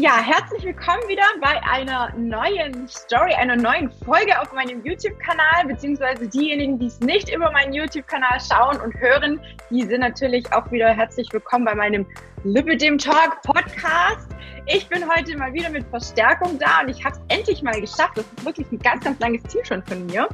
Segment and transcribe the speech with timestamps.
[0.00, 6.28] Ja, herzlich willkommen wieder bei einer neuen Story, einer neuen Folge auf meinem YouTube-Kanal, beziehungsweise
[6.28, 9.40] diejenigen, die es nicht über meinen YouTube-Kanal schauen und hören,
[9.70, 12.06] die sind natürlich auch wieder herzlich willkommen bei meinem
[12.44, 14.28] Lipidem Talk Podcast.
[14.66, 18.18] Ich bin heute mal wieder mit Verstärkung da und ich habe es endlich mal geschafft.
[18.18, 20.28] Das ist wirklich ein ganz, ganz langes Ziel schon von mir,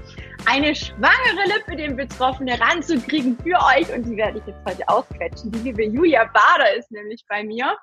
[0.44, 5.50] eine schwangere Lipidem-Betroffene ranzukriegen für euch und die werde ich jetzt heute ausquetschen.
[5.52, 7.74] Die liebe Julia Bader ist nämlich bei mir.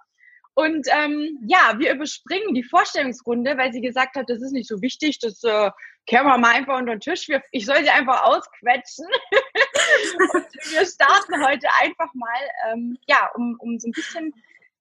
[0.54, 4.82] Und ähm, ja, wir überspringen die Vorstellungsrunde, weil sie gesagt hat, das ist nicht so
[4.82, 5.71] wichtig, das äh,
[6.05, 7.27] kehren wir mal einfach unter den Tisch.
[7.29, 9.05] Wir, ich soll sie einfach ausquetschen.
[10.33, 14.33] und wir starten heute einfach mal, ähm, ja, um, um so ein bisschen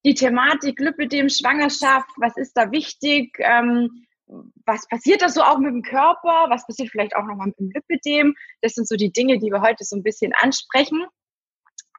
[0.04, 4.06] die Thematik Lipidem, Schwangerschaft, was ist da wichtig, ähm,
[4.64, 7.70] was passiert da so auch mit dem Körper, was passiert vielleicht auch nochmal mit dem
[7.70, 8.34] Lipidem.
[8.62, 11.04] Das sind so die Dinge, die wir heute so ein bisschen ansprechen.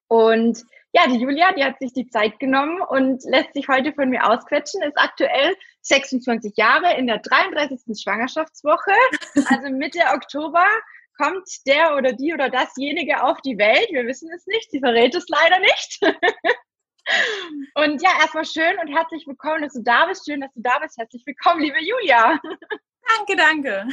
[0.07, 0.63] Und
[0.93, 4.29] ja, die Julia, die hat sich die Zeit genommen und lässt sich heute von mir
[4.29, 8.01] ausquetschen, ist aktuell 26 Jahre in der 33.
[8.01, 8.91] Schwangerschaftswoche.
[9.47, 10.65] Also Mitte Oktober
[11.17, 13.87] kommt der oder die oder dasjenige auf die Welt.
[13.91, 15.99] Wir wissen es nicht, sie verrät es leider nicht.
[17.75, 20.25] Und ja, erstmal schön und herzlich willkommen, dass du da bist.
[20.25, 20.97] Schön, dass du da bist.
[20.97, 22.39] Herzlich willkommen, liebe Julia.
[23.17, 23.87] Danke, danke.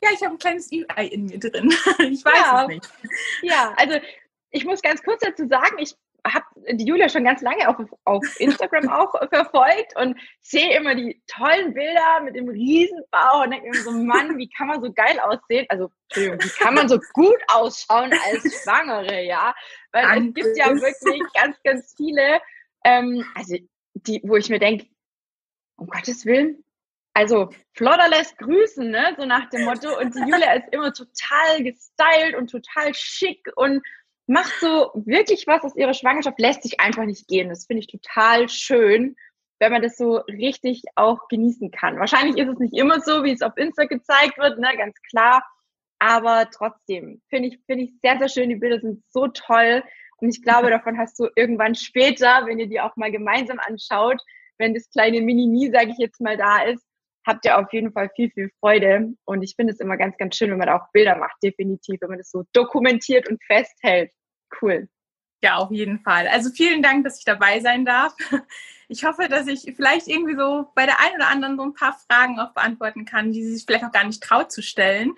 [0.00, 1.68] Ja, ich habe ein kleines Ü-Ei in mir drin.
[1.98, 2.62] Ich weiß ja.
[2.62, 2.88] es nicht.
[3.42, 3.98] Ja, also
[4.50, 5.94] ich muss ganz kurz dazu sagen, ich
[6.34, 11.22] habe die Julia schon ganz lange auf, auf Instagram auch verfolgt und sehe immer die
[11.26, 15.18] tollen Bilder mit dem Riesenbauch und denke mir so, Mann, wie kann man so geil
[15.20, 15.66] aussehen?
[15.68, 19.54] Also, Entschuldigung, wie kann man so gut ausschauen als Schwangere, ja?
[19.92, 20.40] Weil Danke.
[20.40, 22.40] es gibt ja wirklich ganz, ganz viele,
[22.84, 23.56] ähm, also
[23.94, 24.86] die, wo ich mir denke,
[25.76, 26.64] um Gottes Willen,
[27.16, 29.14] also Flodder lässt grüßen, ne?
[29.16, 29.98] so nach dem Motto.
[29.98, 33.82] Und die Julia ist immer total gestylt und total schick und
[34.26, 37.48] macht so wirklich was aus ihrer Schwangerschaft, lässt sich einfach nicht gehen.
[37.48, 39.16] Das finde ich total schön,
[39.58, 41.98] wenn man das so richtig auch genießen kann.
[41.98, 45.44] Wahrscheinlich ist es nicht immer so, wie es auf Insta gezeigt wird, ne, ganz klar.
[45.98, 48.50] Aber trotzdem finde ich, finde ich sehr, sehr schön.
[48.50, 49.82] Die Bilder sind so toll.
[50.18, 54.20] Und ich glaube, davon hast du irgendwann später, wenn ihr die auch mal gemeinsam anschaut,
[54.58, 56.84] wenn das kleine Mini-Mi, sage ich jetzt mal, da ist,
[57.26, 59.14] habt ihr auf jeden Fall viel, viel Freude.
[59.24, 62.10] Und ich finde es immer ganz, ganz schön, wenn man auch Bilder macht, definitiv, wenn
[62.10, 64.12] man das so dokumentiert und festhält.
[64.60, 64.88] Cool.
[65.42, 66.28] Ja, auf jeden Fall.
[66.28, 68.14] Also vielen Dank, dass ich dabei sein darf.
[68.88, 71.98] Ich hoffe, dass ich vielleicht irgendwie so bei der einen oder anderen so ein paar
[72.08, 75.16] Fragen auch beantworten kann, die sie sich vielleicht auch gar nicht traut zu stellen.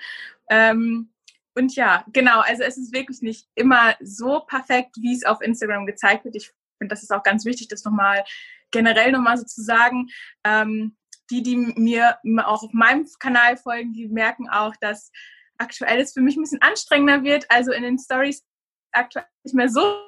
[0.49, 1.11] Ähm,
[1.55, 5.85] und ja, genau, also es ist wirklich nicht immer so perfekt, wie es auf Instagram
[5.85, 6.37] gezeigt wird.
[6.37, 8.25] Ich finde, das ist auch ganz wichtig, das nochmal
[8.71, 10.09] generell nochmal so zu sagen.
[10.45, 10.97] Ähm,
[11.31, 15.11] die, die mir auch auf meinem Kanal folgen, die merken auch, dass
[15.59, 17.51] aktuell es für mich ein bisschen anstrengender wird.
[17.51, 18.45] Also in den Stories
[18.93, 20.01] aktuell nicht mehr so.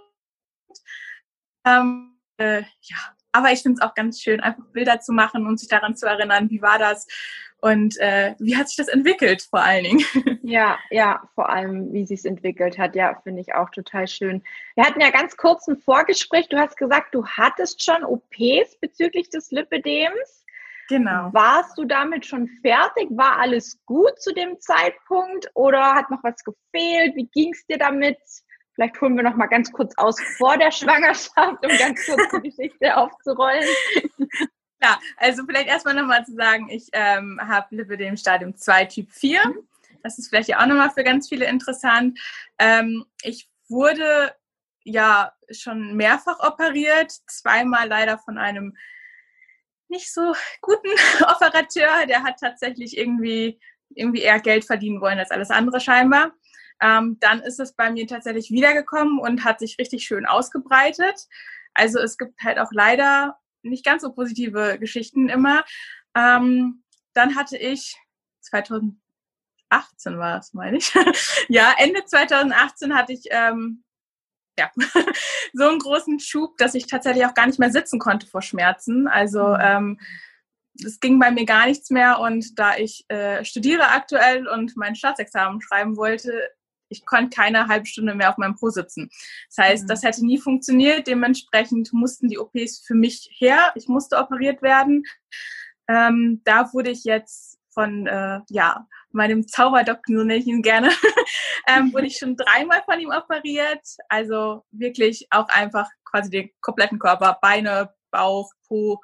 [1.67, 5.59] Ähm, äh, ja, aber ich finde es auch ganz schön, einfach Bilder zu machen und
[5.59, 7.07] sich daran zu erinnern, wie war das
[7.61, 10.05] und äh, wie hat sich das entwickelt vor allen Dingen.
[10.43, 14.43] Ja, ja, vor allem, wie sich es entwickelt hat, ja, finde ich auch total schön.
[14.75, 16.49] Wir hatten ja ganz kurz ein Vorgespräch.
[16.49, 20.45] Du hast gesagt, du hattest schon OPs bezüglich des Lipidems.
[20.91, 21.33] Genau.
[21.33, 23.07] Warst du damit schon fertig?
[23.11, 27.15] War alles gut zu dem Zeitpunkt oder hat noch was gefehlt?
[27.15, 28.19] Wie ging es dir damit?
[28.75, 32.51] Vielleicht holen wir noch mal ganz kurz aus vor der Schwangerschaft, um ganz kurz die
[32.51, 33.65] Geschichte aufzurollen.
[34.83, 39.47] Ja, also vielleicht erstmal nochmal zu sagen, ich ähm, habe Lipidem Stadium 2 Typ 4.
[39.47, 39.69] Mhm.
[40.03, 42.19] Das ist vielleicht ja auch nochmal für ganz viele interessant.
[42.59, 44.35] Ähm, ich wurde
[44.83, 48.75] ja schon mehrfach operiert, zweimal leider von einem
[49.91, 50.89] nicht so guten
[51.23, 52.07] Operateur.
[52.07, 56.33] Der hat tatsächlich irgendwie, irgendwie eher Geld verdienen wollen als alles andere scheinbar.
[56.81, 61.27] Ähm, dann ist es bei mir tatsächlich wiedergekommen und hat sich richtig schön ausgebreitet.
[61.75, 65.65] Also es gibt halt auch leider nicht ganz so positive Geschichten immer.
[66.15, 67.97] Ähm, dann hatte ich
[68.41, 68.97] 2018
[70.19, 70.93] war es, meine ich.
[71.49, 73.85] ja, Ende 2018 hatte ich ähm,
[74.61, 74.71] ja,
[75.53, 79.09] so einen großen Schub, dass ich tatsächlich auch gar nicht mehr sitzen konnte vor Schmerzen.
[79.09, 79.59] Also mhm.
[79.61, 80.01] ähm,
[80.85, 84.95] es ging bei mir gar nichts mehr und da ich äh, studiere aktuell und mein
[84.95, 86.33] Staatsexamen schreiben wollte,
[86.89, 89.11] ich konnte keine halbe Stunde mehr auf meinem Po sitzen.
[89.49, 89.89] Das heißt, mhm.
[89.89, 91.07] das hätte nie funktioniert.
[91.07, 93.73] Dementsprechend mussten die OPs für mich her.
[93.77, 95.05] Ich musste operiert werden.
[95.89, 100.89] Ähm, da wurde ich jetzt von äh, ja, meinem Zauberdoktor, so nenne ich ihn gerne,
[101.69, 103.85] ähm, wurde ich schon dreimal von ihm operiert.
[104.09, 109.01] Also wirklich auch einfach quasi den kompletten Körper, Beine, Bauch, Po,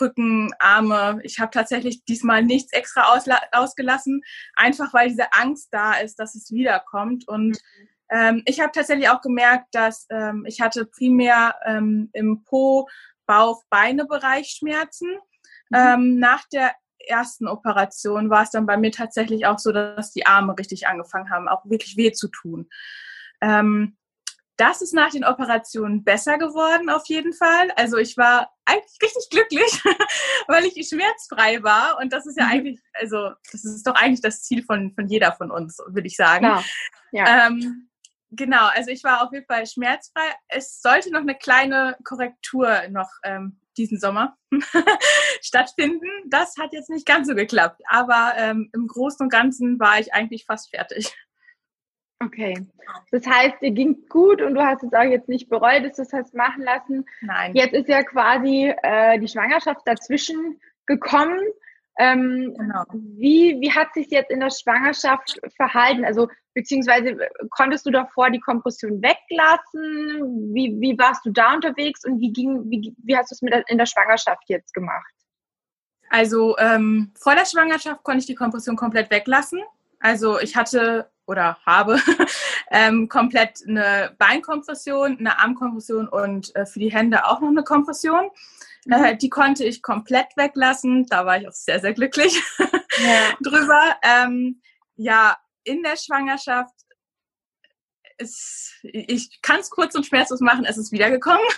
[0.00, 1.20] Rücken, Arme.
[1.22, 3.14] Ich habe tatsächlich diesmal nichts extra
[3.52, 4.22] ausgelassen,
[4.54, 7.26] einfach weil diese Angst da ist, dass es wiederkommt.
[7.26, 7.88] Und mhm.
[8.10, 12.88] ähm, ich habe tatsächlich auch gemerkt, dass ähm, ich hatte primär ähm, im Po,
[13.26, 15.08] Bauch, Beine Bereich Schmerzen.
[15.70, 15.76] Mhm.
[15.76, 16.72] Ähm, nach der
[17.10, 21.30] ersten Operation war es dann bei mir tatsächlich auch so, dass die Arme richtig angefangen
[21.30, 22.68] haben, auch wirklich weh zu tun.
[23.40, 23.96] Ähm,
[24.60, 27.70] das ist nach den Operationen besser geworden, auf jeden Fall.
[27.76, 29.82] Also ich war eigentlich richtig glücklich,
[30.48, 31.98] weil ich schmerzfrei war.
[31.98, 32.50] Und das ist ja mhm.
[32.50, 36.16] eigentlich, also das ist doch eigentlich das Ziel von, von jeder von uns, würde ich
[36.16, 36.44] sagen.
[36.44, 36.62] Ja.
[37.12, 37.46] ja.
[37.46, 37.88] Ähm,
[38.30, 40.28] genau, also ich war auf jeden Fall schmerzfrei.
[40.48, 44.36] Es sollte noch eine kleine Korrektur noch ähm, diesen Sommer
[45.40, 46.08] stattfinden.
[46.26, 50.12] Das hat jetzt nicht ganz so geklappt, aber ähm, im Großen und Ganzen war ich
[50.12, 51.14] eigentlich fast fertig.
[52.22, 52.66] Okay.
[53.10, 56.02] Das heißt, dir ging gut und du hast es auch jetzt nicht bereut, dass du
[56.02, 57.06] es hast machen lassen.
[57.22, 57.54] Nein.
[57.54, 61.40] Jetzt ist ja quasi äh, die Schwangerschaft dazwischen gekommen.
[62.00, 62.84] Ähm, genau.
[62.94, 66.02] wie, wie hat sich jetzt in der Schwangerschaft verhalten?
[66.06, 67.14] Also beziehungsweise
[67.50, 70.54] konntest du davor die Kompression weglassen?
[70.54, 73.52] Wie, wie warst du da unterwegs und wie ging, wie, wie hast du es mit
[73.68, 75.12] in der Schwangerschaft jetzt gemacht?
[76.08, 79.60] Also ähm, vor der Schwangerschaft konnte ich die Kompression komplett weglassen.
[79.98, 82.00] Also ich hatte oder habe
[82.70, 88.30] ähm, komplett eine Beinkompression, eine Armkompression und äh, für die Hände auch noch eine Kompression.
[88.86, 88.92] Mhm.
[88.92, 91.06] Äh, die konnte ich komplett weglassen.
[91.06, 93.36] Da war ich auch sehr, sehr glücklich ja.
[93.42, 93.96] drüber.
[94.02, 94.60] Ähm,
[94.96, 96.74] ja, in der Schwangerschaft
[98.18, 101.40] ist, ich kann es kurz und schmerzlos machen, es ist wiedergekommen.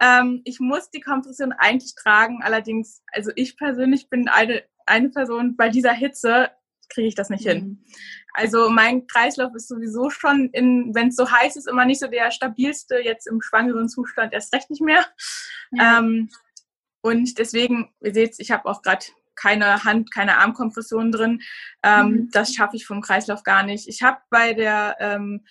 [0.00, 5.56] Ähm, ich muss die Kompression eigentlich tragen, allerdings, also ich persönlich bin eine, eine Person
[5.56, 6.52] bei dieser Hitze,
[6.88, 7.50] kriege ich das nicht mhm.
[7.50, 7.84] hin.
[8.34, 12.30] Also mein Kreislauf ist sowieso schon, wenn es so heiß ist, immer nicht so der
[12.30, 15.06] stabilste, jetzt im schwangeren Zustand erst recht nicht mehr.
[15.72, 15.98] Ja.
[15.98, 16.30] Ähm,
[17.00, 21.42] und deswegen, ihr seht, ich habe auch gerade keine Hand, keine Armkompression drin.
[21.82, 22.30] Ähm, mhm.
[22.32, 23.88] Das schaffe ich vom Kreislauf gar nicht.
[23.88, 25.44] Ich habe bei der ähm,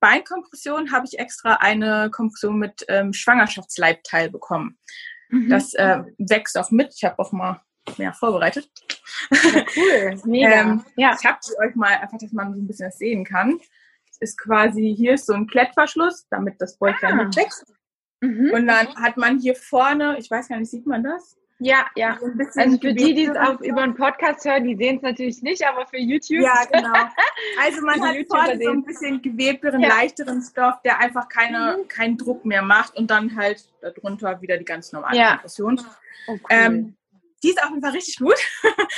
[0.00, 4.78] Beinkompression habe ich extra eine Kompression mit ähm, Schwangerschaftsleibteil bekommen.
[5.28, 5.48] Mhm.
[5.48, 6.92] Das äh, wächst auch mit.
[6.96, 7.62] Ich habe auch mal
[7.98, 8.68] mehr vorbereitet.
[9.32, 10.50] Ja, cool, mega.
[10.50, 11.16] ähm, ja.
[11.18, 13.60] Ich habe euch mal einfach, dass man so ein bisschen das sehen kann.
[14.20, 17.30] Ist quasi, hier ist so ein Klettverschluss, damit das Bäuchlein ah.
[17.34, 17.72] wächst.
[18.20, 18.52] Mhm.
[18.54, 21.36] Und dann hat man hier vorne, ich weiß gar nicht, sieht man das?
[21.62, 22.18] Ja, ja.
[22.20, 22.26] So
[22.60, 25.64] also für die, die es auch über einen Podcast hören, die sehen es natürlich nicht,
[25.66, 26.42] aber für YouTube.
[26.42, 26.92] Ja, genau.
[27.60, 29.88] Also man hat vorne so ein bisschen gewebteren, ja.
[29.88, 31.88] leichteren Stoff, der einfach keine, mhm.
[31.88, 35.30] keinen Druck mehr macht und dann halt darunter wieder die ganz normale ja.
[35.32, 35.80] Kompression.
[36.28, 36.40] Oh, cool.
[36.50, 36.96] ähm,
[37.42, 38.38] die ist auf jeden Fall richtig gut.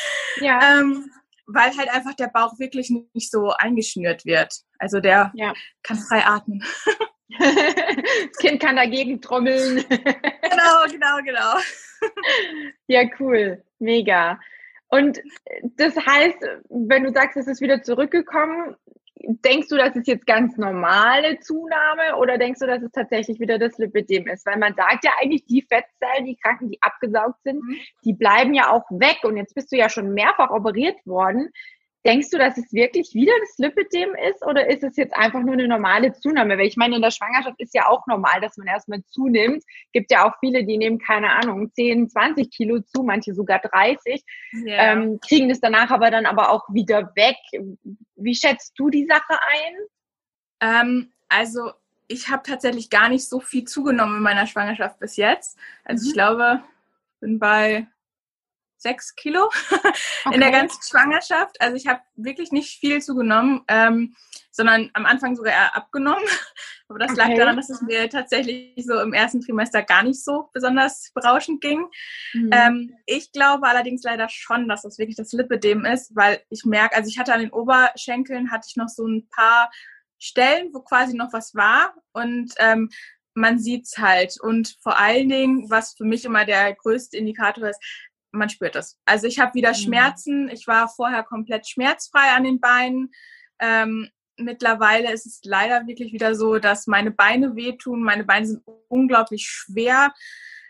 [0.41, 0.81] Ja.
[0.81, 1.09] ähm,
[1.47, 4.53] weil halt einfach der Bauch wirklich nicht so eingeschnürt wird.
[4.79, 5.53] Also der ja.
[5.83, 6.65] kann frei atmen.
[7.39, 9.85] das Kind kann dagegen trommeln.
[9.89, 11.55] genau, genau, genau.
[12.89, 13.63] ja, cool.
[13.79, 14.41] Mega.
[14.89, 15.21] Und
[15.77, 16.39] das heißt,
[16.69, 18.77] wenn du sagst, es ist wieder zurückgekommen,
[19.29, 23.59] denkst du, das ist jetzt ganz normale Zunahme oder denkst du, dass es tatsächlich wieder
[23.59, 24.47] das Lipidem ist?
[24.47, 27.77] Weil man sagt ja eigentlich, die Fettzellen, die Kranken, die abgesaugt sind, mhm.
[28.05, 29.19] die bleiben ja auch weg.
[29.23, 31.51] Und jetzt bist du ja schon mehrfach operiert worden.
[32.05, 35.55] Denkst du, dass es wirklich wieder das Lipidem ist oder ist es jetzt einfach nur
[35.55, 36.59] eine normale Zunahme?
[36.59, 39.65] Weil ich meine, in der Schwangerschaft ist ja auch normal, dass man erstmal zunimmt.
[39.93, 44.23] Gibt ja auch viele, die nehmen, keine Ahnung, 10, 20 Kilo zu, manche sogar 30,
[44.67, 44.93] yeah.
[44.93, 47.37] ähm, kriegen das danach aber dann aber auch wieder weg.
[48.17, 50.87] Wie schätzt du die Sache ein?
[50.87, 51.73] Ähm, also
[52.07, 55.59] ich habe tatsächlich gar nicht so viel zugenommen in meiner Schwangerschaft bis jetzt.
[55.85, 56.09] Also mhm.
[56.09, 56.63] ich glaube,
[57.21, 57.87] bin bei
[58.85, 59.91] sechs Kilo okay.
[60.35, 61.61] in der ganzen Schwangerschaft.
[61.61, 64.15] Also ich habe wirklich nicht viel zugenommen, ähm,
[64.53, 66.23] sondern am Anfang sogar eher abgenommen.
[66.89, 67.21] Aber das okay.
[67.21, 71.63] lag daran, dass es mir tatsächlich so im ersten Trimester gar nicht so besonders berauschend
[71.63, 71.87] ging.
[72.35, 72.51] Mhm.
[72.53, 76.95] Ähm, ich glaube allerdings leider schon, dass das wirklich das Lipidem ist, weil ich merke,
[76.95, 79.71] also ich hatte an den Oberschenkeln, hatte ich noch so ein paar
[80.19, 82.91] Stellen, wo quasi noch was war und ähm,
[83.35, 84.41] man sieht's halt.
[84.41, 87.81] Und vor allen Dingen, was für mich immer der größte Indikator ist,
[88.35, 88.99] man spürt es.
[89.05, 89.77] Also ich habe wieder mhm.
[89.77, 90.49] Schmerzen.
[90.49, 93.13] Ich war vorher komplett schmerzfrei an den Beinen.
[93.61, 98.03] Ähm, mittlerweile ist es leider wirklich wieder so, dass meine Beine wehtun.
[98.03, 100.13] Meine Beine sind unglaublich schwer.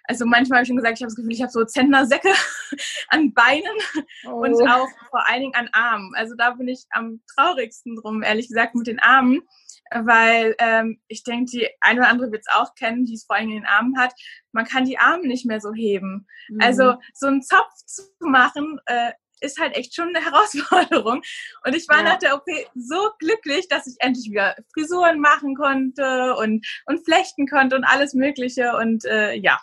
[0.04, 2.28] Also manchmal habe ich schon gesagt, ich habe das Gefühl, ich habe so Zentnersäcke
[3.08, 3.76] an Beinen
[4.26, 4.44] oh.
[4.44, 6.12] und auch vor allen Dingen an Armen.
[6.14, 9.42] Also da bin ich am traurigsten drum, ehrlich gesagt, mit den Armen
[9.90, 13.37] weil ähm, ich denke, die eine oder andere wird es auch kennen, die es vor
[13.37, 14.12] allem in den Armen hat.
[14.52, 16.26] Man kann die Arme nicht mehr so heben.
[16.49, 16.61] Mhm.
[16.61, 21.23] Also so einen Zopf zu machen, äh, ist halt echt schon eine Herausforderung.
[21.64, 22.04] Und ich war ja.
[22.04, 27.46] nach der OP so glücklich, dass ich endlich wieder Frisuren machen konnte und, und flechten
[27.46, 28.76] konnte und alles Mögliche.
[28.76, 29.61] Und äh, ja,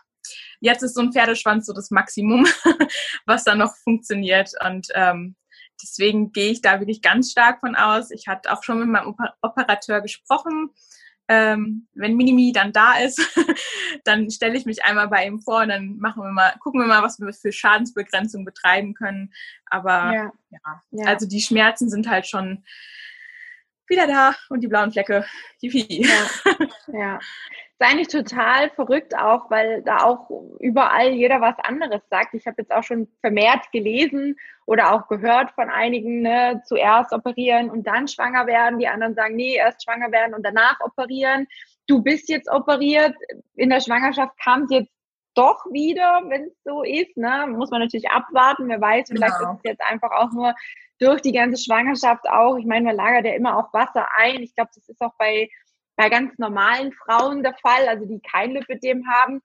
[0.61, 2.47] jetzt ist so ein Pferdeschwanz so das Maximum,
[3.25, 4.51] was da noch funktioniert.
[4.65, 5.35] Und ähm,
[5.81, 8.11] deswegen gehe ich da wirklich ganz stark von aus.
[8.11, 10.69] Ich hatte auch schon mit meinem Operateur gesprochen.
[11.27, 13.19] ähm, wenn Minimi dann da ist,
[14.03, 16.87] dann stelle ich mich einmal bei ihm vor und dann machen wir mal, gucken wir
[16.87, 19.33] mal, was wir für Schadensbegrenzung betreiben können.
[19.65, 20.81] Aber ja, ja.
[20.91, 21.05] ja.
[21.05, 22.63] also die Schmerzen sind halt schon
[23.91, 25.25] wieder da und die blauen Flecke.
[25.60, 26.03] Yippie.
[26.03, 26.57] Ja.
[26.93, 27.15] ja.
[27.17, 30.29] Ist eigentlich total verrückt auch, weil da auch
[30.60, 32.33] überall jeder was anderes sagt.
[32.33, 37.69] Ich habe jetzt auch schon vermehrt gelesen oder auch gehört von einigen, ne, zuerst operieren
[37.69, 38.79] und dann schwanger werden.
[38.79, 41.48] Die anderen sagen, nee, erst schwanger werden und danach operieren.
[41.88, 43.15] Du bist jetzt operiert.
[43.55, 44.91] In der Schwangerschaft kam es jetzt
[45.35, 47.15] doch wieder, wenn es so ist.
[47.17, 47.47] Ne?
[47.50, 48.67] Muss man natürlich abwarten.
[48.67, 49.53] Wer weiß, vielleicht genau.
[49.53, 50.53] ist es jetzt einfach auch nur
[51.00, 52.57] durch die ganze Schwangerschaft auch.
[52.57, 54.43] Ich meine, man lagert ja immer auch Wasser ein.
[54.43, 55.50] Ich glaube, das ist auch bei,
[55.95, 59.41] bei ganz normalen Frauen der Fall, also die kein Lipidem haben.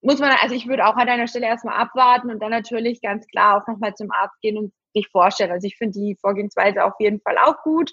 [0.00, 3.26] Muss man, also ich würde auch an deiner Stelle erstmal abwarten und dann natürlich ganz
[3.26, 5.50] klar auch nochmal zum Arzt gehen und sich vorstellen.
[5.50, 7.90] Also ich finde die Vorgehensweise auf jeden Fall auch gut.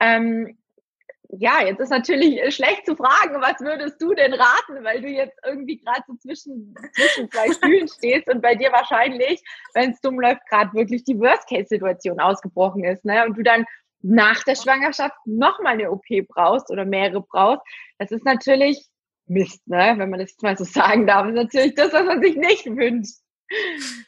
[0.00, 0.58] Ähm,
[1.30, 5.08] ja, jetzt ist natürlich äh, schlecht zu fragen, was würdest du denn raten, weil du
[5.08, 9.42] jetzt irgendwie gerade so zwischen, zwischen zwei Stühlen stehst und bei dir wahrscheinlich,
[9.74, 13.26] wenn es dumm läuft, gerade wirklich die Worst-Case-Situation ausgebrochen ist, ne?
[13.26, 13.66] Und du dann
[14.00, 17.62] nach der Schwangerschaft nochmal eine OP brauchst oder mehrere brauchst.
[17.98, 18.86] Das ist natürlich
[19.26, 19.94] Mist, ne?
[19.96, 21.26] Wenn man das jetzt mal so sagen darf.
[21.26, 23.16] Das ist natürlich das, was man sich nicht wünscht.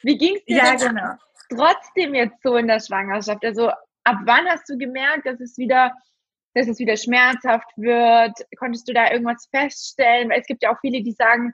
[0.01, 1.13] Wie ging es dir ja, genau.
[1.49, 3.45] trotzdem jetzt so in der Schwangerschaft?
[3.45, 5.91] Also ab wann hast du gemerkt, dass es wieder
[6.53, 8.33] dass es wieder schmerzhaft wird?
[8.57, 10.29] Konntest du da irgendwas feststellen?
[10.29, 11.53] Weil es gibt ja auch viele, die sagen,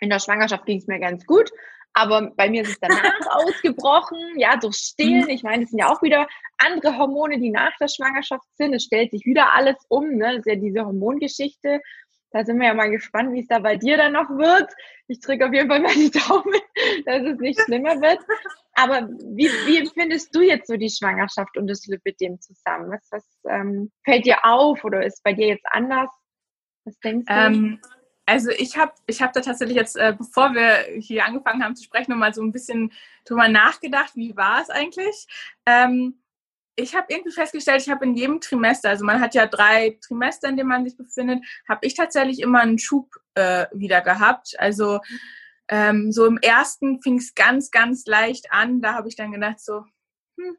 [0.00, 1.50] in der Schwangerschaft ging es mir ganz gut,
[1.94, 5.28] aber bei mir ist es danach ausgebrochen, ja, durch Stillen.
[5.28, 6.26] Ich meine, es sind ja auch wieder
[6.58, 8.74] andere Hormone, die nach der Schwangerschaft sind.
[8.74, 10.36] Es stellt sich wieder alles um, ne?
[10.36, 11.80] Das ist ja diese Hormongeschichte.
[12.32, 14.68] Da sind wir ja mal gespannt, wie es da bei dir dann noch wird.
[15.06, 16.60] Ich drücke auf jeden Fall mal die Daumen,
[17.06, 18.18] dass es nicht schlimmer wird.
[18.74, 22.90] Aber wie, wie empfindest du jetzt so die Schwangerschaft und das Lipidem zusammen?
[22.90, 26.10] Was, was ähm, fällt dir auf oder ist bei dir jetzt anders?
[26.84, 27.32] Was denkst du?
[27.32, 27.80] Ähm,
[28.26, 31.84] also ich habe ich hab da tatsächlich jetzt, äh, bevor wir hier angefangen haben zu
[31.84, 32.92] sprechen, nochmal so ein bisschen
[33.24, 35.26] drüber nachgedacht, wie war es eigentlich?
[35.66, 36.20] Ähm,
[36.76, 40.48] ich habe irgendwie festgestellt, ich habe in jedem Trimester, also man hat ja drei Trimester,
[40.48, 44.54] in denen man sich befindet, habe ich tatsächlich immer einen Schub äh, wieder gehabt.
[44.58, 45.00] Also
[45.68, 48.80] ähm, so im ersten fing es ganz, ganz leicht an.
[48.80, 49.84] Da habe ich dann gedacht so,
[50.36, 50.56] hm,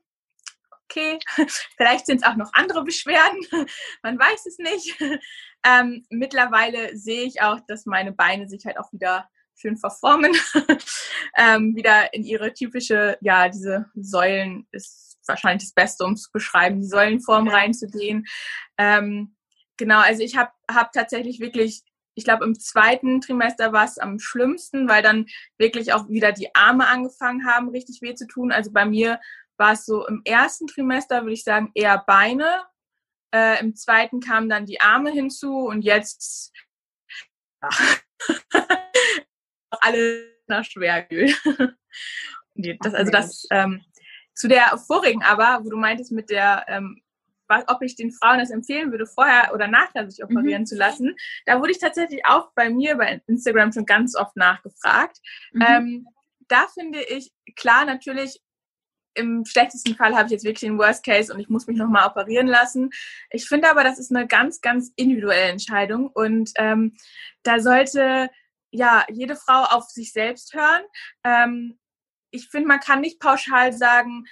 [0.86, 1.20] okay,
[1.78, 3.40] vielleicht sind es auch noch andere Beschwerden,
[4.04, 4.98] man weiß es nicht.
[5.68, 10.32] Ähm, mittlerweile sehe ich auch, dass meine Beine sich halt auch wieder schön verformen,
[11.40, 16.82] ähm, wieder in ihre typische, ja, diese Säulen ist wahrscheinlich das Beste, um zu beschreiben,
[16.82, 18.28] die Säulenform reinzugehen.
[18.78, 19.36] Ähm,
[19.76, 21.82] genau, also ich habe hab tatsächlich wirklich
[22.16, 26.56] ich glaube, im zweiten Trimester war es am schlimmsten, weil dann wirklich auch wieder die
[26.56, 28.52] Arme angefangen haben, richtig weh zu tun.
[28.52, 29.20] Also bei mir
[29.58, 32.64] war es so im ersten Trimester, würde ich sagen, eher Beine.
[33.34, 36.54] Äh, Im zweiten kamen dann die Arme hinzu und jetzt
[37.62, 37.70] ja,
[39.82, 40.66] alle nach
[42.56, 43.84] das, also das ähm,
[44.34, 47.02] zu der vorigen aber, wo du meintest mit der ähm,
[47.48, 50.66] ob ich den Frauen das empfehlen würde, vorher oder nachher sich operieren mhm.
[50.66, 51.16] zu lassen.
[51.46, 55.18] Da wurde ich tatsächlich auch bei mir bei Instagram schon ganz oft nachgefragt.
[55.54, 55.66] Mhm.
[55.68, 56.08] Ähm,
[56.48, 58.42] da finde ich, klar, natürlich,
[59.18, 62.08] im schlechtesten Fall habe ich jetzt wirklich den Worst Case und ich muss mich nochmal
[62.08, 62.90] operieren lassen.
[63.30, 66.98] Ich finde aber, das ist eine ganz, ganz individuelle Entscheidung und ähm,
[67.44, 68.30] da sollte
[68.72, 70.84] ja jede Frau auf sich selbst hören.
[71.24, 71.80] Ähm,
[72.32, 74.26] ich finde, man kann nicht pauschal sagen,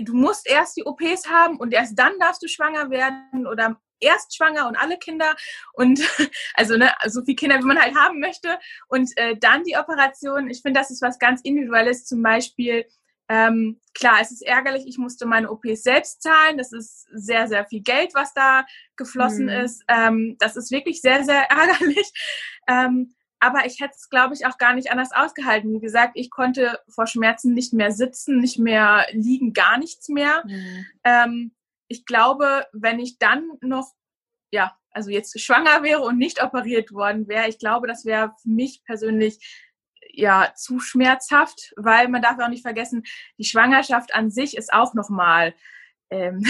[0.00, 4.36] du musst erst die OPs haben und erst dann darfst du schwanger werden oder erst
[4.36, 5.34] schwanger und alle Kinder
[5.74, 6.00] und
[6.54, 8.58] also ne, so viele Kinder, wie man halt haben möchte
[8.88, 10.50] und äh, dann die Operation.
[10.50, 12.04] Ich finde, das ist was ganz Individuelles.
[12.04, 12.84] Zum Beispiel,
[13.28, 16.58] ähm, klar, es ist ärgerlich, ich musste meine OPs selbst zahlen.
[16.58, 19.64] Das ist sehr, sehr viel Geld, was da geflossen mhm.
[19.64, 19.84] ist.
[19.88, 22.12] Ähm, das ist wirklich sehr, sehr ärgerlich.
[22.68, 25.72] Ähm, aber ich hätte es, glaube ich, auch gar nicht anders ausgehalten.
[25.72, 30.44] Wie gesagt, ich konnte vor Schmerzen nicht mehr sitzen, nicht mehr liegen, gar nichts mehr.
[30.46, 30.86] Mhm.
[31.02, 31.54] Ähm,
[31.88, 33.90] ich glaube, wenn ich dann noch,
[34.52, 38.48] ja, also jetzt schwanger wäre und nicht operiert worden wäre, ich glaube, das wäre für
[38.48, 39.66] mich persönlich
[40.12, 43.02] ja zu schmerzhaft, weil man darf auch nicht vergessen,
[43.38, 45.52] die Schwangerschaft an sich ist auch nochmal
[46.10, 46.44] ähm,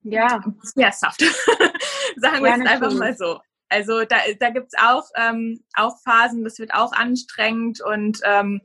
[0.00, 0.40] ja
[0.72, 1.20] schmerzhaft.
[2.16, 2.68] Sagen wir ja, natürlich.
[2.68, 3.40] einfach mal so.
[3.70, 8.60] Also da, da gibt es auch, ähm, auch Phasen, das wird auch anstrengend und ähm,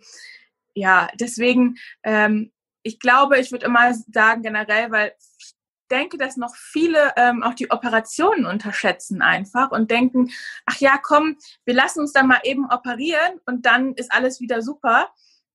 [0.73, 2.51] ja, deswegen, ähm,
[2.83, 5.53] ich glaube, ich würde immer sagen generell, weil ich
[5.89, 10.31] denke, dass noch viele ähm, auch die Operationen unterschätzen einfach und denken,
[10.65, 14.61] ach ja, komm, wir lassen uns dann mal eben operieren und dann ist alles wieder
[14.61, 15.09] super.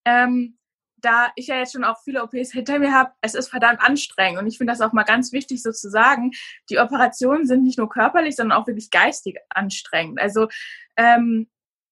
[0.04, 0.56] Ähm,
[1.02, 4.40] da ich ja jetzt schon auch viele OPs hinter mir habe, es ist verdammt anstrengend.
[4.40, 6.32] Und ich finde das auch mal ganz wichtig so zu sagen,
[6.68, 10.20] die Operationen sind nicht nur körperlich, sondern auch wirklich geistig anstrengend.
[10.20, 10.48] Also
[10.96, 11.48] ähm,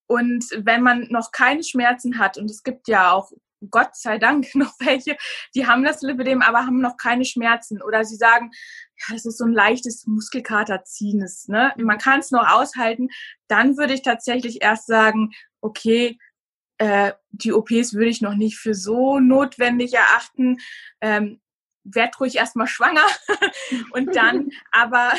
[0.07, 3.31] und wenn man noch keine Schmerzen hat, und es gibt ja auch
[3.71, 5.17] Gott sei Dank noch welche,
[5.55, 7.83] die haben das Lipidem, aber haben noch keine Schmerzen.
[7.83, 8.51] Oder sie sagen,
[8.97, 11.49] ja, das ist so ein leichtes Muskelkaterziehendes.
[11.49, 11.73] Ne?
[11.77, 13.09] Man kann es noch aushalten.
[13.49, 16.19] Dann würde ich tatsächlich erst sagen, okay,
[16.79, 20.59] äh, die OPs würde ich noch nicht für so notwendig erachten.
[21.01, 21.41] Ähm,
[21.95, 23.07] werd ruhig erstmal schwanger
[23.93, 25.13] und dann, aber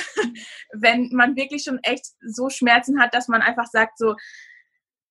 [0.73, 4.15] wenn man wirklich schon echt so Schmerzen hat, dass man einfach sagt, so,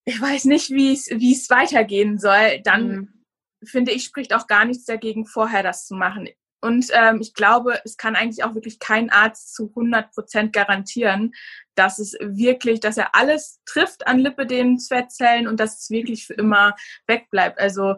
[0.04, 3.24] ich weiß nicht, wie es weitergehen soll, dann mhm.
[3.64, 6.28] finde ich, spricht auch gar nichts dagegen, vorher das zu machen.
[6.60, 11.34] Und ähm, ich glaube, es kann eigentlich auch wirklich kein Arzt zu 100 Prozent garantieren,
[11.74, 16.74] dass es wirklich, dass er alles trifft an Lipidem-Fettzellen und dass es wirklich für immer
[17.06, 17.58] wegbleibt.
[17.58, 17.94] Also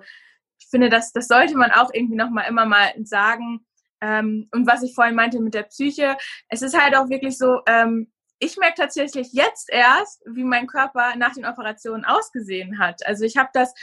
[0.58, 3.64] ich finde, das, das sollte man auch irgendwie nochmal immer mal sagen.
[4.02, 6.16] Ähm, und was ich vorhin meinte mit der Psyche,
[6.48, 11.14] es ist halt auch wirklich so, ähm, ich merke tatsächlich jetzt erst, wie mein Körper
[11.16, 13.06] nach den Operationen ausgesehen hat.
[13.06, 13.74] Also ich habe das,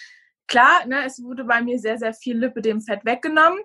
[0.47, 3.59] klar, ne, es wurde bei mir sehr, sehr viel Lipidem-Fett weggenommen.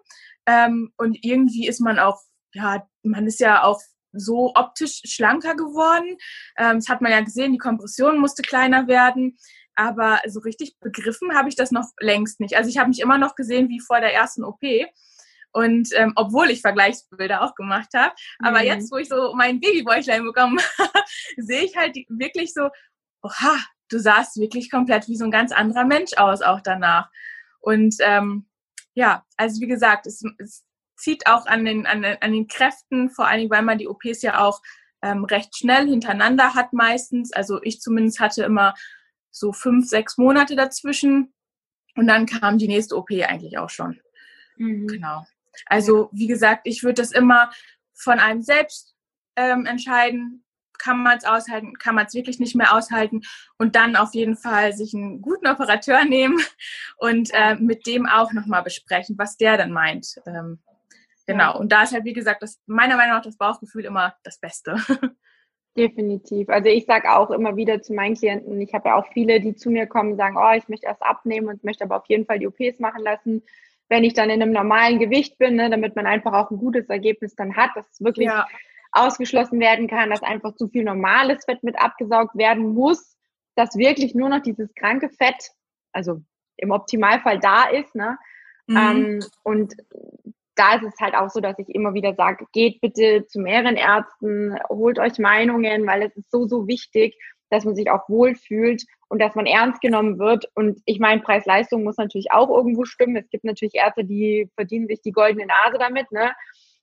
[0.46, 2.20] Ähm, und irgendwie ist man auch,
[2.52, 3.80] ja, man ist ja auch
[4.12, 6.16] so optisch schlanker geworden.
[6.58, 9.38] Ähm, das hat man ja gesehen, die Kompression musste kleiner werden.
[9.74, 12.56] Aber so richtig begriffen habe ich das noch längst nicht.
[12.56, 14.60] Also ich habe mich immer noch gesehen wie vor der ersten OP.
[15.54, 18.66] Und ähm, obwohl ich Vergleichsbilder auch gemacht habe, aber mhm.
[18.66, 20.58] jetzt, wo ich so mein Babybäuchlein bekommen
[21.36, 22.68] sehe ich halt wirklich so,
[23.22, 27.10] oha, du sahst wirklich komplett wie so ein ganz anderer Mensch aus, auch danach.
[27.60, 28.46] Und ähm,
[28.94, 30.64] ja, also wie gesagt, es, es
[30.96, 33.88] zieht auch an den, an, den, an den Kräften, vor allen Dingen, weil man die
[33.88, 34.60] OPs ja auch
[35.02, 37.32] ähm, recht schnell hintereinander hat meistens.
[37.32, 38.74] Also ich zumindest hatte immer
[39.30, 41.32] so fünf, sechs Monate dazwischen.
[41.94, 44.00] Und dann kam die nächste OP eigentlich auch schon.
[44.56, 44.86] Mhm.
[44.86, 45.26] Genau.
[45.66, 47.50] Also wie gesagt, ich würde das immer
[47.92, 48.94] von einem selbst
[49.36, 50.44] ähm, entscheiden,
[50.82, 53.22] kann man es aushalten, kann man es wirklich nicht mehr aushalten
[53.58, 56.38] und dann auf jeden Fall sich einen guten Operateur nehmen
[56.96, 60.20] und äh, mit dem auch nochmal besprechen, was der dann meint.
[60.26, 60.58] Ähm,
[61.26, 61.58] genau.
[61.58, 64.76] Und da ist halt, wie gesagt, das, meiner Meinung nach das Bauchgefühl immer das Beste.
[65.76, 66.50] Definitiv.
[66.50, 69.54] Also ich sage auch immer wieder zu meinen Klienten, ich habe ja auch viele, die
[69.54, 72.38] zu mir kommen, sagen, oh, ich möchte erst abnehmen und möchte aber auf jeden Fall
[72.38, 73.42] die OPs machen lassen
[73.92, 76.88] wenn ich dann in einem normalen Gewicht bin, ne, damit man einfach auch ein gutes
[76.88, 78.46] Ergebnis dann hat, dass es wirklich ja.
[78.92, 83.16] Ausgeschlossen werden kann, dass einfach zu viel normales Fett mit abgesaugt werden muss,
[83.54, 85.50] dass wirklich nur noch dieses kranke Fett,
[85.92, 86.20] also
[86.56, 87.94] im Optimalfall da ist.
[87.94, 88.18] Ne?
[88.66, 88.76] Mhm.
[88.76, 89.74] Ähm, und
[90.54, 93.76] da ist es halt auch so, dass ich immer wieder sage, geht bitte zu mehreren
[93.76, 97.16] Ärzten, holt euch Meinungen, weil es ist so, so wichtig,
[97.50, 100.50] dass man sich auch wohlfühlt und dass man ernst genommen wird.
[100.54, 103.16] Und ich meine, Preis-Leistung muss natürlich auch irgendwo stimmen.
[103.16, 106.32] Es gibt natürlich Ärzte, die verdienen sich die goldene Nase damit, ne?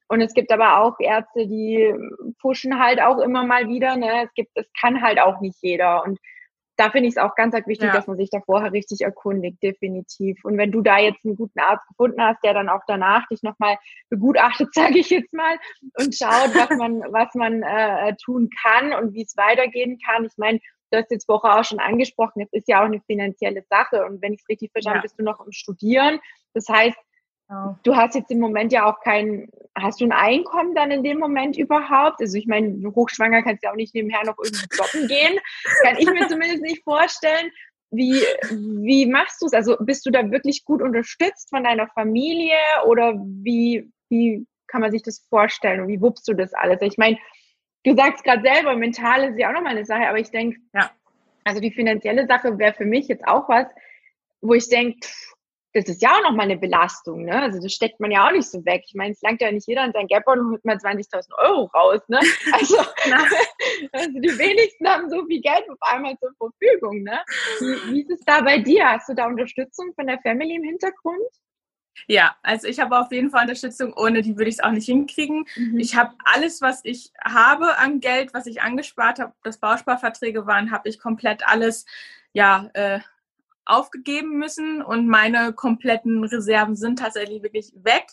[0.10, 1.94] Und es gibt aber auch Ärzte, die
[2.42, 4.24] pushen halt auch immer mal wieder, ne?
[4.26, 6.04] Es gibt, es kann halt auch nicht jeder.
[6.04, 6.20] Und
[6.78, 7.94] da finde ich es auch ganz, ganz wichtig, ja.
[7.94, 10.40] dass man sich da vorher richtig erkundigt, definitiv.
[10.44, 13.44] Und wenn du da jetzt einen guten Arzt gefunden hast, der dann auch danach dich
[13.44, 13.78] nochmal
[14.10, 15.58] begutachtet, sage ich jetzt mal,
[16.00, 20.26] und schaut, was man, was man äh, tun kann und wie es weitergehen kann.
[20.26, 20.60] Ich meine,
[20.92, 24.06] du hast jetzt vorher auch schon angesprochen, es ist ja auch eine finanzielle Sache.
[24.06, 25.04] Und wenn ich es richtig verstanden ja.
[25.04, 26.20] bist du noch im Studieren.
[26.54, 26.98] Das heißt,
[27.50, 27.80] ja.
[27.84, 31.18] du hast jetzt im Moment ja auch kein, hast du ein Einkommen dann in dem
[31.18, 32.22] Moment überhaupt?
[32.22, 35.40] Also ich meine, hochschwanger kannst du ja auch nicht nebenher noch irgendwie shoppen gehen.
[35.84, 37.52] Kann ich mir zumindest nicht vorstellen.
[37.92, 39.54] Wie, wie machst du es?
[39.54, 44.92] Also bist du da wirklich gut unterstützt von deiner Familie oder wie, wie kann man
[44.92, 46.82] sich das vorstellen und wie wuppst du das alles?
[46.82, 47.18] Ich meine,
[47.84, 50.92] du sagst gerade selber, mental ist ja auch nochmal eine Sache, aber ich denke, ja.
[51.44, 53.66] also die finanzielle Sache wäre für mich jetzt auch was,
[54.42, 55.00] wo ich denke,
[55.74, 57.42] das ist ja auch nochmal eine Belastung, ne?
[57.42, 58.84] Also das steckt man ja auch nicht so weg.
[58.88, 61.66] Ich meine, es langt ja nicht jeder in sein Gap und holt mal 20.000 Euro
[61.66, 62.20] raus, ne?
[62.54, 62.78] Also,
[63.92, 67.20] also die wenigsten haben so viel Geld auf einmal zur Verfügung, ne?
[67.60, 68.90] Wie, wie ist es da bei dir?
[68.90, 71.22] Hast du da Unterstützung von der Family im Hintergrund?
[72.08, 74.86] Ja, also ich habe auf jeden Fall Unterstützung, ohne die würde ich es auch nicht
[74.86, 75.46] hinkriegen.
[75.56, 75.80] Mhm.
[75.80, 80.72] Ich habe alles, was ich habe an Geld, was ich angespart habe, das Bausparverträge waren,
[80.72, 81.86] habe ich komplett alles
[82.34, 83.00] ja äh,
[83.70, 88.06] aufgegeben müssen und meine kompletten Reserven sind tatsächlich wirklich weg.